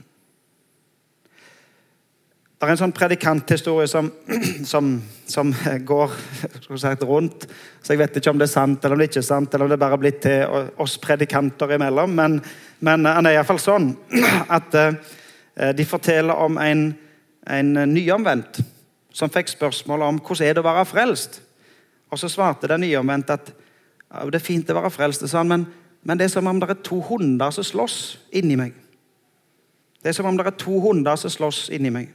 Det 2.57 2.65
er 2.65 2.73
en 2.73 2.79
sånn 2.79 2.93
predikanthistorie 2.93 3.89
som, 3.89 4.11
som, 4.73 4.93
som 5.31 5.53
går 5.85 6.11
sagt, 6.77 7.03
rundt. 7.03 7.47
Så 7.81 7.93
Jeg 7.93 7.99
vet 7.99 8.17
ikke 8.17 8.31
om 8.31 8.39
det 8.39 8.47
er 8.47 8.53
sant 8.53 8.85
eller 8.85 8.95
om 8.95 9.01
det 9.01 9.09
ikke 9.09 9.21
er 9.23 9.27
sant, 9.27 9.53
eller 9.53 9.65
om 9.65 9.71
det 9.71 9.79
bare 9.79 9.97
er 9.97 10.03
blitt 10.03 10.21
til 10.21 10.71
oss 10.77 10.97
predikanter 10.97 11.73
imellom. 11.75 12.15
Men, 12.15 12.39
men 12.79 13.05
han 13.05 13.25
er 13.25 13.37
iallfall 13.37 13.61
sånn 13.61 13.91
at 14.57 14.77
uh, 14.77 15.71
de 15.75 15.85
forteller 15.85 16.35
om 16.35 16.57
en, 16.61 16.89
en 17.47 17.73
nyomvendt 17.93 18.61
som 19.17 19.31
fikk 19.33 19.49
spørsmål 19.49 20.05
om 20.05 20.19
hvordan 20.21 20.47
er 20.47 20.57
det 20.57 20.63
å 20.63 20.67
være 20.67 20.87
frelst. 20.89 21.41
Og 22.11 22.19
Så 22.19 22.29
svarte 22.31 22.69
den 22.69 22.85
nyomvendte 22.85 23.35
at 23.35 23.53
det 24.31 24.39
er 24.39 24.43
fint 24.43 24.69
å 24.71 24.77
være 24.77 24.93
frelst, 24.93 25.25
han, 25.33 25.49
men, 25.49 25.65
men 26.07 26.19
det 26.19 26.27
er 26.27 26.35
som 26.37 26.47
om 26.47 26.59
det 26.61 26.69
er 26.71 26.83
to 26.85 27.01
hunder 27.09 27.51
som 27.51 27.65
slåss 27.65 27.97
inni 28.39 28.55
meg. 28.55 28.75
Det 29.99 30.13
er 30.13 30.15
som 30.15 30.29
om 30.29 30.37
det 30.37 30.45
er 30.47 30.55
to 30.55 30.79
hunder 30.79 31.17
som 31.19 31.33
slåss 31.33 31.65
inni 31.75 31.91
meg. 31.91 32.13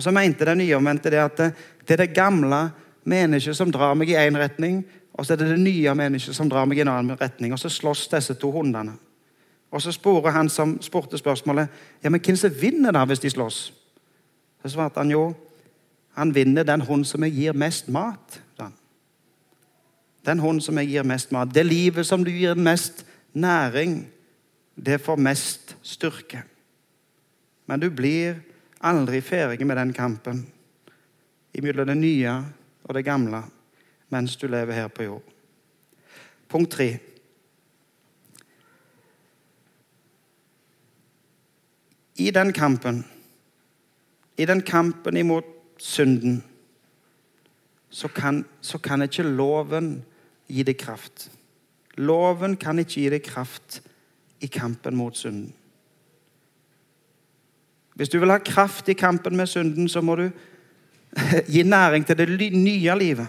Og 0.00 0.04
så 0.04 0.10
mente 0.16 0.46
den 0.48 0.62
nyomvendte 0.62 1.10
det 1.12 1.18
at 1.20 1.36
det 1.36 1.92
er 1.92 2.00
det 2.00 2.14
gamle 2.16 2.70
mennesket 3.04 3.56
som 3.56 3.72
drar 3.72 3.92
meg 3.94 4.08
i 4.08 4.16
én 4.16 4.38
retning, 4.40 4.78
og 5.12 5.26
så 5.26 5.34
er 5.34 5.42
det 5.42 5.50
det 5.50 5.60
nye 5.60 5.92
mennesket 5.94 6.32
som 6.36 6.48
drar 6.48 6.64
meg 6.64 6.78
i 6.78 6.80
en 6.86 6.88
annen 6.88 7.18
retning. 7.20 7.52
Og 7.52 7.60
så 7.60 7.68
slåss 7.68 8.06
disse 8.08 8.38
to 8.40 8.48
hundene. 8.54 8.94
Og 9.70 9.82
så 9.82 9.92
sporer 9.92 10.32
han 10.32 10.48
som 10.48 10.78
spurte 10.80 11.20
spørsmålet 11.20 11.68
ja, 12.00 12.08
men 12.08 12.20
hvem 12.24 12.38
som 12.40 12.56
vinner 12.56 12.96
da 12.96 13.04
hvis 13.04 13.20
de 13.20 13.30
slåss. 13.30 13.58
Så 14.62 14.72
svarte 14.72 15.04
han 15.04 15.12
jo 15.12 15.34
han 16.16 16.32
vinner 16.34 16.64
den 16.64 16.80
hund 16.80 17.04
som 17.04 17.22
jeg 17.28 17.36
gir 17.36 17.52
mest 17.52 17.88
mat. 17.92 18.40
Den 20.26 20.40
hund 20.40 20.60
som 20.64 20.78
jeg 20.80 20.88
gir 20.88 21.04
mest 21.04 21.30
mat. 21.32 21.52
Det 21.54 21.66
livet 21.66 22.06
som 22.06 22.24
du 22.24 22.30
gir 22.32 22.54
mest 22.54 23.04
næring, 23.32 24.08
det 24.76 25.00
får 25.00 25.16
mest 25.16 25.76
styrke. 25.82 26.42
Men 27.66 27.80
du 27.80 27.90
blir 27.90 28.40
aldri 28.80 29.20
ferdig 29.20 29.66
med 29.66 29.76
den 29.76 29.92
kampen 29.92 30.44
mellom 31.60 31.86
det 31.86 31.96
nye 31.98 32.32
og 32.86 32.94
det 32.96 33.04
gamle 33.04 33.42
mens 34.10 34.36
du 34.36 34.46
lever 34.48 34.74
her 34.74 34.88
på 34.88 35.06
jord. 35.06 35.26
Punkt 36.50 36.72
tre. 36.72 36.88
I 42.18 42.30
den 42.30 42.52
kampen, 42.52 43.04
i 44.36 44.44
den 44.44 44.62
kampen 44.62 45.16
imot 45.16 45.46
synden, 45.78 46.42
så 47.90 48.08
kan, 48.08 48.44
så 48.60 48.78
kan 48.78 49.02
ikke 49.02 49.22
loven 49.22 50.02
gi 50.50 50.62
deg 50.66 50.78
kraft. 50.78 51.30
Loven 51.96 52.56
kan 52.56 52.78
ikke 52.78 52.98
gi 52.98 53.08
deg 53.14 53.24
kraft 53.24 53.80
i 54.40 54.50
kampen 54.50 54.98
mot 54.98 55.16
synden. 55.16 55.52
Hvis 58.00 58.08
du 58.08 58.16
vil 58.16 58.32
ha 58.32 58.38
kraft 58.40 58.88
i 58.88 58.94
kampen 58.96 59.36
med 59.36 59.46
synden, 59.46 59.88
så 59.88 60.00
må 60.00 60.14
du 60.16 60.30
gi 61.52 61.62
næring 61.62 62.06
til 62.08 62.16
det 62.16 62.52
nye 62.56 62.94
livet. 62.96 63.26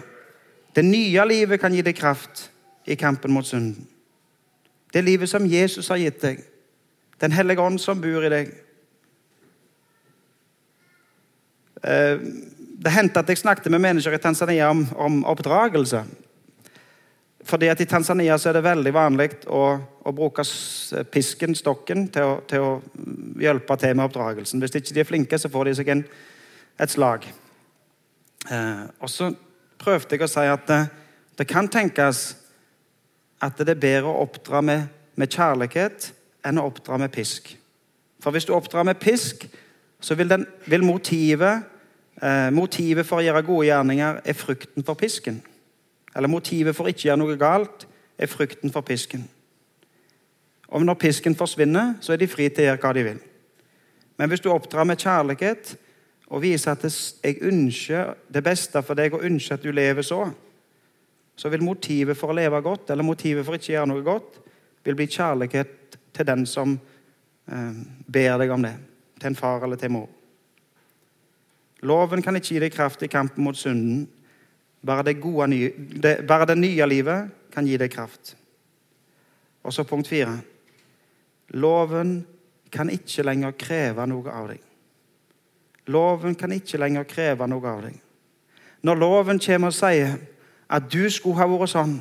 Det 0.72 0.84
nye 0.84 1.26
livet 1.28 1.60
kan 1.60 1.74
gi 1.76 1.82
deg 1.84 1.98
kraft 1.98 2.46
i 2.88 2.96
kampen 2.96 3.34
mot 3.36 3.44
synden. 3.44 3.84
Det 4.94 5.04
livet 5.04 5.28
som 5.28 5.44
Jesus 5.44 5.90
har 5.92 6.00
gitt 6.00 6.22
deg. 6.22 6.40
Den 7.20 7.36
hellige 7.36 7.60
ånd 7.60 7.76
som 7.84 8.00
bor 8.00 8.24
i 8.24 8.30
deg. 8.32 8.54
Eh, 11.84 12.24
det 12.82 12.96
hendte 12.96 13.20
at 13.20 13.28
jeg 13.28 13.42
snakket 13.44 13.68
med 13.76 13.84
mennesker 13.84 14.16
i 14.16 14.24
Tanzania 14.24 14.70
om, 14.72 14.86
om 14.96 15.20
oppdragelse. 15.28 16.00
Fordi 17.44 17.68
at 17.68 17.80
I 17.80 17.86
Tanzania 17.90 18.36
så 18.38 18.50
er 18.50 18.58
det 18.58 18.64
veldig 18.64 18.92
vanlig 18.94 19.28
å, 19.50 19.62
å 20.06 20.12
bruke 20.14 20.44
pisken, 21.10 21.56
stokken, 21.58 22.06
til 22.14 22.28
å, 22.28 22.36
til 22.48 22.62
å, 22.62 22.72
hjelpe 23.42 23.76
til 23.80 23.96
med 23.98 24.06
oppdragelsen. 24.06 24.62
Hvis 24.62 24.76
ikke 24.78 24.94
de 24.94 25.02
er 25.02 25.08
flinke, 25.08 25.38
så 25.40 25.50
får 25.50 25.68
de 25.68 25.74
seg 25.80 25.90
en, 25.90 26.04
et 26.78 26.92
slag. 26.92 27.26
Eh, 28.46 28.84
og 29.02 29.10
så 29.10 29.32
prøvde 29.82 30.14
jeg 30.14 30.22
å 30.22 30.30
si 30.30 30.46
at 30.46 30.70
det, 30.70 30.80
det, 31.40 31.48
kan 31.50 31.70
tenkes 31.70 32.22
at 33.42 33.58
det 33.58 33.74
er 33.74 33.82
bedre 33.82 34.12
å 34.12 34.22
oppdra 34.22 34.62
med, 34.62 34.86
med, 35.18 35.34
kjærlighet 35.34 36.12
enn 36.46 36.62
å 36.62 36.68
oppdra 36.70 37.00
med 37.02 37.10
pisk. 37.14 37.56
For 38.22 38.34
hvis 38.34 38.46
du 38.46 38.54
oppdrar 38.54 38.86
med 38.86 39.02
pisk, 39.02 39.48
så 40.02 40.14
vil, 40.18 40.30
den, 40.30 40.46
vil 40.70 40.86
motivet, 40.86 41.66
eh, 42.22 42.50
motivet 42.54 43.06
for 43.06 43.18
å 43.18 43.26
gjøre 43.26 43.46
gode 43.50 43.72
gjerninger 43.72 44.22
er 44.22 44.38
frykten 44.38 44.86
for 44.86 44.98
pisken 44.98 45.42
eller 46.16 46.28
motivet 46.28 46.76
for 46.76 46.90
ikke 46.90 47.06
å 47.06 47.08
gjøre 47.10 47.20
noe 47.22 47.38
galt, 47.40 47.86
er 48.18 48.30
frykten 48.30 48.72
for 48.72 48.84
pisken. 48.86 49.24
Og 50.72 50.84
når 50.84 51.00
pisken 51.00 51.36
forsvinner, 51.36 51.96
så 52.00 52.14
er 52.14 52.20
de 52.22 52.30
fri 52.30 52.48
til 52.48 52.64
å 52.64 52.70
gjøre 52.70 52.82
hva 52.82 52.92
de 52.96 53.04
vil. 53.06 53.20
Men 54.20 54.30
hvis 54.30 54.42
du 54.44 54.50
oppdrar 54.52 54.86
med 54.88 55.00
kjærlighet 55.00 55.74
og 56.32 56.42
viser 56.44 56.72
at 56.72 56.84
jeg 56.86 57.42
ønsker 57.44 58.14
det 58.32 58.44
beste 58.44 58.82
for 58.84 58.96
deg 58.96 59.16
og 59.16 59.24
ønsker 59.26 59.58
at 59.58 59.64
du 59.64 59.72
lever 59.72 60.06
så, 60.06 60.22
så 61.36 61.48
vil 61.52 61.64
motivet 61.64 62.16
for 62.16 62.32
å 62.32 62.36
leve 62.36 62.60
godt, 62.64 62.90
eller 62.92 63.04
motivet 63.04 63.44
for 63.44 63.56
ikke 63.56 63.72
å 63.72 63.76
gjøre 63.76 63.90
noe 63.90 64.04
godt, 64.06 64.40
vil 64.84 64.96
bli 64.98 65.08
kjærlighet 65.10 65.98
til 66.12 66.28
den 66.28 66.44
som 66.48 66.74
eh, 66.76 67.78
ber 68.06 68.40
deg 68.40 68.52
om 68.52 68.64
det. 68.64 68.74
Til 69.20 69.32
en 69.32 69.38
far 69.38 69.64
eller 69.64 69.80
til 69.80 69.90
en 69.90 69.96
mor. 69.96 70.10
Loven 71.82 72.22
kan 72.22 72.36
ikke 72.38 72.54
gi 72.54 72.62
deg 72.62 72.74
kraft 72.74 73.02
i 73.02 73.10
kampen 73.10 73.44
mot 73.44 73.58
synden, 73.58 74.06
bare 74.86 75.02
det, 75.02 75.20
gode, 75.20 75.46
det, 76.02 76.26
bare 76.28 76.46
det 76.46 76.58
nye 76.58 76.86
livet 76.86 77.30
kan 77.52 77.66
gi 77.66 77.76
deg 77.78 77.90
kraft. 77.90 78.34
Og 79.62 79.72
så 79.72 79.84
punkt 79.86 80.08
fire. 80.08 80.40
Loven 81.54 82.26
kan 82.72 82.90
ikke 82.90 83.22
lenger 83.22 83.54
kreve 83.58 84.06
noe 84.10 84.32
av 84.32 84.48
deg. 84.50 84.60
Loven 85.92 86.34
kan 86.34 86.52
ikke 86.54 86.80
lenger 86.80 87.06
kreve 87.06 87.46
noe 87.50 87.68
av 87.68 87.84
deg. 87.86 87.98
Når 88.82 88.98
loven 88.98 89.38
kommer 89.38 89.70
og 89.70 89.76
sier 89.76 90.16
at 90.72 90.88
du 90.90 91.04
skulle 91.10 91.38
ha 91.38 91.46
vært 91.46 91.74
sånn, 91.74 91.98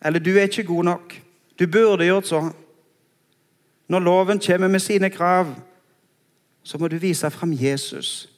eller 0.00 0.22
du 0.22 0.30
er 0.36 0.48
ikke 0.48 0.68
god 0.68 0.88
nok, 0.88 1.14
du 1.58 1.66
burde 1.66 2.06
gjort 2.06 2.28
sånn 2.30 2.52
Når 3.88 4.02
loven 4.04 4.38
kommer 4.38 4.68
med 4.68 4.82
sine 4.84 5.08
krav, 5.10 5.48
så 6.62 6.78
må 6.78 6.90
du 6.92 6.98
vise 7.00 7.30
fram 7.32 7.54
Jesus 7.56 8.28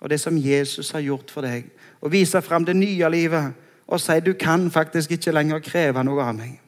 og 0.00 0.10
det 0.10 0.20
som 0.20 0.36
Jesus 0.38 0.90
har 0.90 1.04
gjort 1.04 1.30
for 1.30 1.44
deg 1.44 1.68
og 2.00 2.12
vise 2.12 2.40
fram 2.42 2.64
det 2.64 2.76
nye 2.76 3.10
livet 3.12 3.52
og 3.90 4.00
si 4.00 4.20
du 4.20 4.32
kan 4.32 4.70
faktisk 4.70 5.10
ikke 5.10 5.34
lenger 5.34 5.58
kreve 5.58 6.04
noe 6.04 6.22
av 6.22 6.34
meg. 6.36 6.60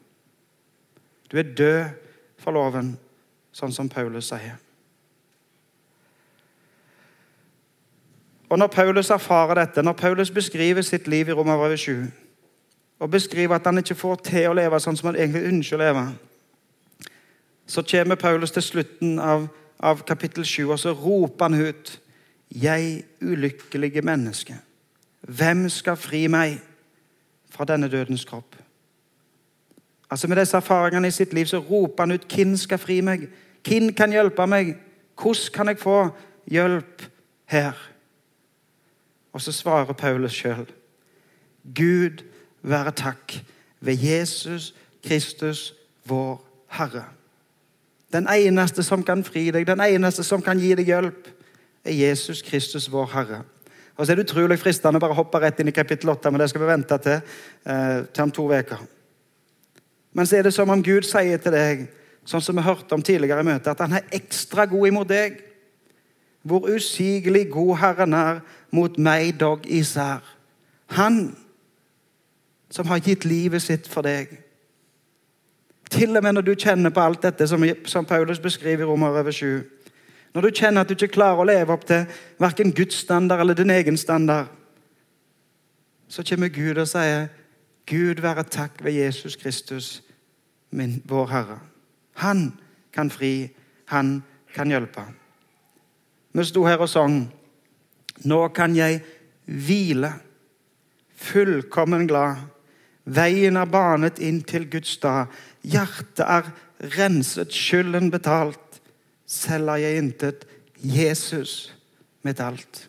Du 1.31 1.39
er 1.39 1.55
død 1.57 1.85
for 2.43 2.53
loven, 2.53 2.97
sånn 3.55 3.73
som 3.73 3.89
Paulus 3.89 4.33
sier. 4.33 4.59
Og 8.53 8.59
Når 8.59 8.67
Paulus 8.67 9.11
erfarer 9.11 9.55
dette, 9.55 9.83
når 9.83 9.93
Paulus 9.93 10.31
beskriver 10.31 10.83
sitt 10.83 11.07
liv 11.09 11.29
i 11.29 11.33
Romerbrevet 11.33 11.79
7, 11.79 12.07
og 13.01 13.11
beskriver 13.11 13.55
at 13.55 13.65
han 13.65 13.79
ikke 13.79 13.95
får 13.95 14.17
til 14.27 14.51
å 14.51 14.53
leve 14.59 14.81
sånn 14.81 14.97
som 14.97 15.09
han 15.09 15.17
egentlig 15.17 15.47
ønsker 15.49 15.79
å 15.79 15.81
leve, 15.81 16.03
så 17.67 17.83
kommer 17.83 18.21
Paulus 18.21 18.53
til 18.53 18.63
slutten 18.63 19.17
av, 19.19 19.47
av 19.81 20.03
kapittel 20.05 20.45
7, 20.45 20.69
og 20.69 20.79
så 20.79 20.93
roper 20.93 21.49
han 21.49 21.61
ut 21.71 21.95
'Jeg 22.55 23.05
ulykkelige 23.23 24.03
menneske'. 24.03 24.55
Hvem 25.21 25.69
skal 25.69 25.97
fri 25.97 26.27
meg 26.27 26.61
fra 27.51 27.65
denne 27.65 27.89
dødens 27.89 28.25
kropp? 28.25 28.57
Altså 30.11 30.29
Med 30.29 30.37
disse 30.37 30.57
erfaringene 30.57 31.09
i 31.09 31.11
sitt 31.11 31.33
liv 31.33 31.47
så 31.47 31.59
roper 31.59 32.03
han 32.03 32.13
ut 32.13 32.35
'Hvem 32.35 32.57
skal 32.57 32.79
fri 32.79 33.01
meg?' 33.01 33.29
Hvem 33.69 33.95
kan 33.95 34.11
hjelpe 34.11 34.47
meg? 34.47 34.77
Hvordan 35.23 35.53
kan 35.55 35.69
jeg 35.69 35.79
få 35.79 36.09
hjelp 36.51 37.03
her? 37.47 37.73
Og 39.33 39.41
så 39.41 39.53
svarer 39.53 39.93
Paulus 39.93 40.33
sjøl. 40.33 40.67
Gud 41.75 42.25
være 42.63 42.91
takk 42.91 43.45
ved 43.81 43.95
Jesus 43.95 44.75
Kristus, 45.05 45.75
vår 46.05 46.49
Herre. 46.69 47.05
Den 48.13 48.29
eneste 48.29 48.83
som 48.83 49.03
kan 49.03 49.25
fri 49.25 49.51
deg, 49.51 49.67
den 49.67 49.81
eneste 49.81 50.25
som 50.25 50.43
kan 50.43 50.59
gi 50.59 50.75
deg 50.75 50.87
hjelp, 50.87 51.29
er 51.85 51.93
Jesus 51.93 52.43
Kristus, 52.43 52.93
vår 52.93 53.07
Herre. 53.13 53.43
Og 53.97 54.07
så 54.07 54.13
er 54.13 54.17
det 54.17 54.25
utrolig 54.31 54.59
fristende 54.59 54.99
å 54.99 55.03
bare 55.05 55.17
hoppe 55.17 55.41
rett 55.43 55.61
inn 55.61 55.69
i 55.69 55.75
kapittel 55.75 56.11
8, 56.11 56.31
men 56.31 56.41
det 56.41 56.49
skal 56.51 56.63
vi 56.65 56.71
vente 56.71 56.99
til, 56.99 57.21
eh, 57.67 58.05
til 58.13 58.23
om 58.25 58.31
to 58.31 58.49
uker. 58.53 58.81
Men 60.13 60.27
så 60.27 60.37
er 60.37 60.43
det 60.43 60.55
som 60.55 60.71
om 60.71 60.83
Gud 60.83 61.03
sier 61.03 61.39
til 61.39 61.53
deg, 61.53 61.89
sånn 62.25 62.43
som 62.43 62.57
vi 62.57 62.63
hørte 62.63 62.93
om 62.93 63.03
tidligere 63.03 63.41
i 63.41 63.45
møtet, 63.45 63.69
at 63.69 63.81
han 63.81 63.93
er 63.93 64.09
ekstra 64.13 64.65
god 64.65 64.87
imot 64.89 65.09
deg. 65.09 65.43
Hvor 66.45 66.67
usigelig 66.67 67.51
god 67.51 67.77
Herren 67.77 68.15
er 68.15 68.41
mot 68.71 68.99
meg, 68.99 69.39
dog 69.39 69.67
især. 69.67 70.23
Han 70.87 71.37
som 72.71 72.87
har 72.87 72.99
gitt 72.99 73.25
livet 73.25 73.63
sitt 73.63 73.89
for 73.89 74.03
deg. 74.03 74.29
Til 75.91 76.17
og 76.17 76.23
med 76.23 76.33
når 76.33 76.47
du 76.47 76.55
kjenner 76.55 76.91
på 76.91 77.01
alt 77.01 77.23
dette 77.23 77.47
som, 77.49 77.65
som 77.85 78.05
Paulus 78.05 78.41
beskriver 78.41 78.85
i 78.85 78.89
Romer 78.89 79.19
over 79.21 79.31
7. 79.31 79.63
Når 80.35 80.41
du 80.41 80.51
kjenner 80.51 80.81
at 80.81 80.89
du 80.89 80.95
ikke 80.97 81.13
klarer 81.19 81.43
å 81.43 81.47
leve 81.49 81.75
opp 81.75 81.85
til 81.89 82.07
verken 82.41 82.73
Guds 82.73 83.03
standard 83.05 83.43
eller 83.43 83.57
din 83.57 83.71
egen 83.71 83.99
standard, 84.01 84.49
så 86.09 86.25
kommer 86.29 86.49
Gud 86.53 86.79
og 86.79 86.89
sier, 86.89 87.29
'Gud 87.87 88.21
være 88.21 88.43
takk 88.43 88.85
ved 88.85 88.93
Jesus 88.93 89.37
Kristus, 89.37 90.03
min, 90.71 91.03
vår 91.05 91.27
Herre'. 91.27 91.61
Han 92.15 92.59
kan 92.93 93.11
fri, 93.11 93.51
han 93.87 94.23
kan 94.55 94.69
hjelpe. 94.69 95.05
Vi 96.33 96.45
sto 96.45 96.65
her 96.65 96.77
og 96.77 96.89
sang 96.89 97.33
'Nå 98.25 98.49
kan 98.49 98.77
jeg 98.77 99.03
hvile, 99.45 100.13
fullkommen 101.17 102.09
glad'. 102.09 102.37
Veien 103.05 103.57
er 103.57 103.65
banet 103.65 104.19
inn 104.19 104.43
til 104.43 104.71
Guds 104.71 104.89
stad. 104.89 105.27
Hjertet 105.63 106.25
er 106.27 106.53
renset, 106.99 107.53
skylden 107.53 108.11
betalt 108.11 108.72
selger 109.33 109.81
jeg 109.81 110.03
intet. 110.03 110.47
Jesus 110.83 111.73
mitt 112.27 112.41
alt. 112.43 112.89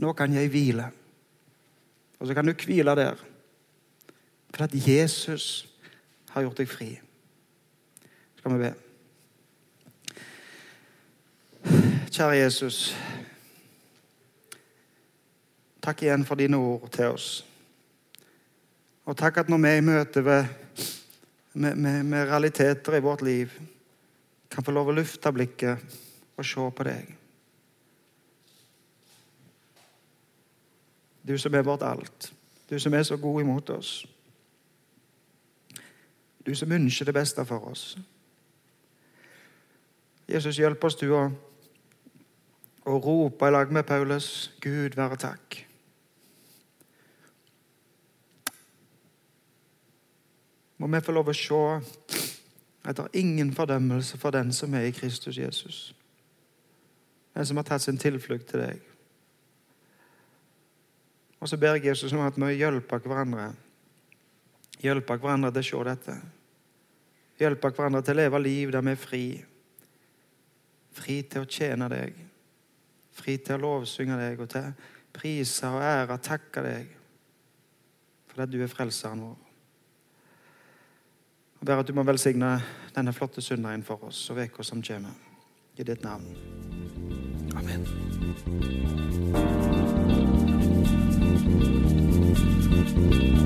Nå 0.00 0.12
kan 0.16 0.32
jeg 0.34 0.50
hvile. 0.50 0.88
Og 2.18 2.26
så 2.26 2.34
kan 2.34 2.46
du 2.46 2.54
hvile 2.64 2.96
der. 2.96 3.20
For 4.54 4.64
at 4.64 4.74
Jesus 4.74 5.68
har 6.30 6.42
gjort 6.42 6.58
deg 6.58 6.70
fri. 6.70 6.90
Skal 8.38 8.54
vi 8.54 8.58
be. 8.64 8.72
Kjære 12.14 12.38
Jesus. 12.38 12.94
Takk 15.84 16.02
igjen 16.02 16.24
for 16.24 16.40
dine 16.40 16.56
ord 16.56 16.88
til 16.94 17.12
oss. 17.12 17.44
Og 19.04 19.16
takk 19.18 19.42
at 19.42 19.50
når 19.52 19.60
vi 19.60 19.68
er 19.68 19.80
i 19.82 19.84
møte 19.84 20.22
med, 20.24 20.44
med, 21.52 22.02
med 22.02 22.28
realiteter 22.30 22.96
i 22.96 23.04
vårt 23.04 23.22
liv 23.22 23.52
kan 24.54 24.64
få 24.64 24.72
lov 24.74 24.92
å 24.92 24.94
lufte 24.94 25.32
blikket 25.34 25.94
og 26.38 26.46
se 26.46 26.70
på 26.76 26.86
deg. 26.86 27.12
Du 31.24 31.38
som 31.40 31.54
er 31.54 31.64
vårt 31.66 31.82
alt. 31.82 32.32
Du 32.70 32.78
som 32.78 32.94
er 32.94 33.02
så 33.02 33.16
god 33.16 33.40
imot 33.40 33.70
oss. 33.70 34.04
Du 36.46 36.54
som 36.54 36.72
ønsker 36.72 37.08
det 37.08 37.14
beste 37.16 37.44
for 37.48 37.70
oss. 37.70 37.94
Jesus, 40.28 40.58
hjelp 40.58 40.84
oss, 40.84 40.96
du, 41.00 41.10
å, 41.12 41.28
rope 42.84 43.48
i 43.48 43.52
lag 43.52 43.72
med 43.72 43.86
Paulus 43.88 44.50
Gud 44.60 44.96
være 44.96 45.16
takk. 45.20 45.58
Må 50.80 50.88
vi 50.92 51.00
få 51.04 51.14
lov 51.16 51.30
å 51.32 51.36
se 51.36 51.60
at 52.84 52.96
det 52.96 53.04
er 53.04 53.20
ingen 53.20 53.52
fordømmelse 53.52 54.18
for 54.18 54.30
den 54.30 54.52
som 54.52 54.74
er 54.74 54.88
i 54.88 54.90
Kristus 54.90 55.38
Jesus. 55.38 55.94
Den 57.34 57.46
som 57.46 57.56
har 57.56 57.64
tatt 57.64 57.82
sin 57.82 57.98
tilflukt 57.98 58.46
til 58.50 58.60
deg. 58.60 58.82
Og 61.40 61.48
så 61.48 61.56
ber 61.56 61.76
jeg 61.76 61.86
Jesus 61.86 62.12
om 62.12 62.22
at 62.24 62.36
vi 62.36 62.54
hjelper 62.54 62.98
hverandre. 63.04 63.52
Hjelper 64.80 65.20
hverandre 65.20 65.50
til 65.52 65.60
å 65.60 65.68
se 65.68 65.88
dette. 65.90 66.16
Hjelper 67.40 67.74
hverandre 67.74 68.02
til 68.04 68.14
å 68.14 68.22
leve 68.22 68.42
liv 68.42 68.72
der 68.72 68.84
vi 68.84 68.94
er 68.94 69.00
fri. 69.00 69.24
Fri 70.94 71.22
til 71.22 71.44
å 71.44 71.50
tjene 71.50 71.88
deg. 71.92 72.20
Fri 73.14 73.38
til 73.38 73.58
å 73.58 73.64
lovsynge 73.64 74.18
deg 74.20 74.40
og 74.40 74.52
til 74.52 74.68
å 74.70 74.92
prise 75.14 75.70
og 75.70 75.82
ære, 75.82 76.18
takke 76.18 76.62
deg 76.64 76.92
fordi 78.34 78.58
du 78.58 78.64
er 78.64 78.70
frelseren 78.70 79.20
vår. 79.22 79.43
Og 81.64 81.66
ber 81.66 81.80
at 81.80 81.88
du 81.88 81.94
må 81.96 82.02
velsigne 82.04 82.58
denne 82.92 83.12
flotte 83.16 83.40
søndagen 83.40 83.80
for 83.82 84.04
oss 84.04 84.18
og 84.30 84.36
uka 84.36 84.62
som 84.62 84.82
kommer. 84.84 85.16
I 85.80 85.82
ditt 85.82 86.02
navn. 86.04 86.36
Amen. 87.56 87.86
thank 92.84 93.43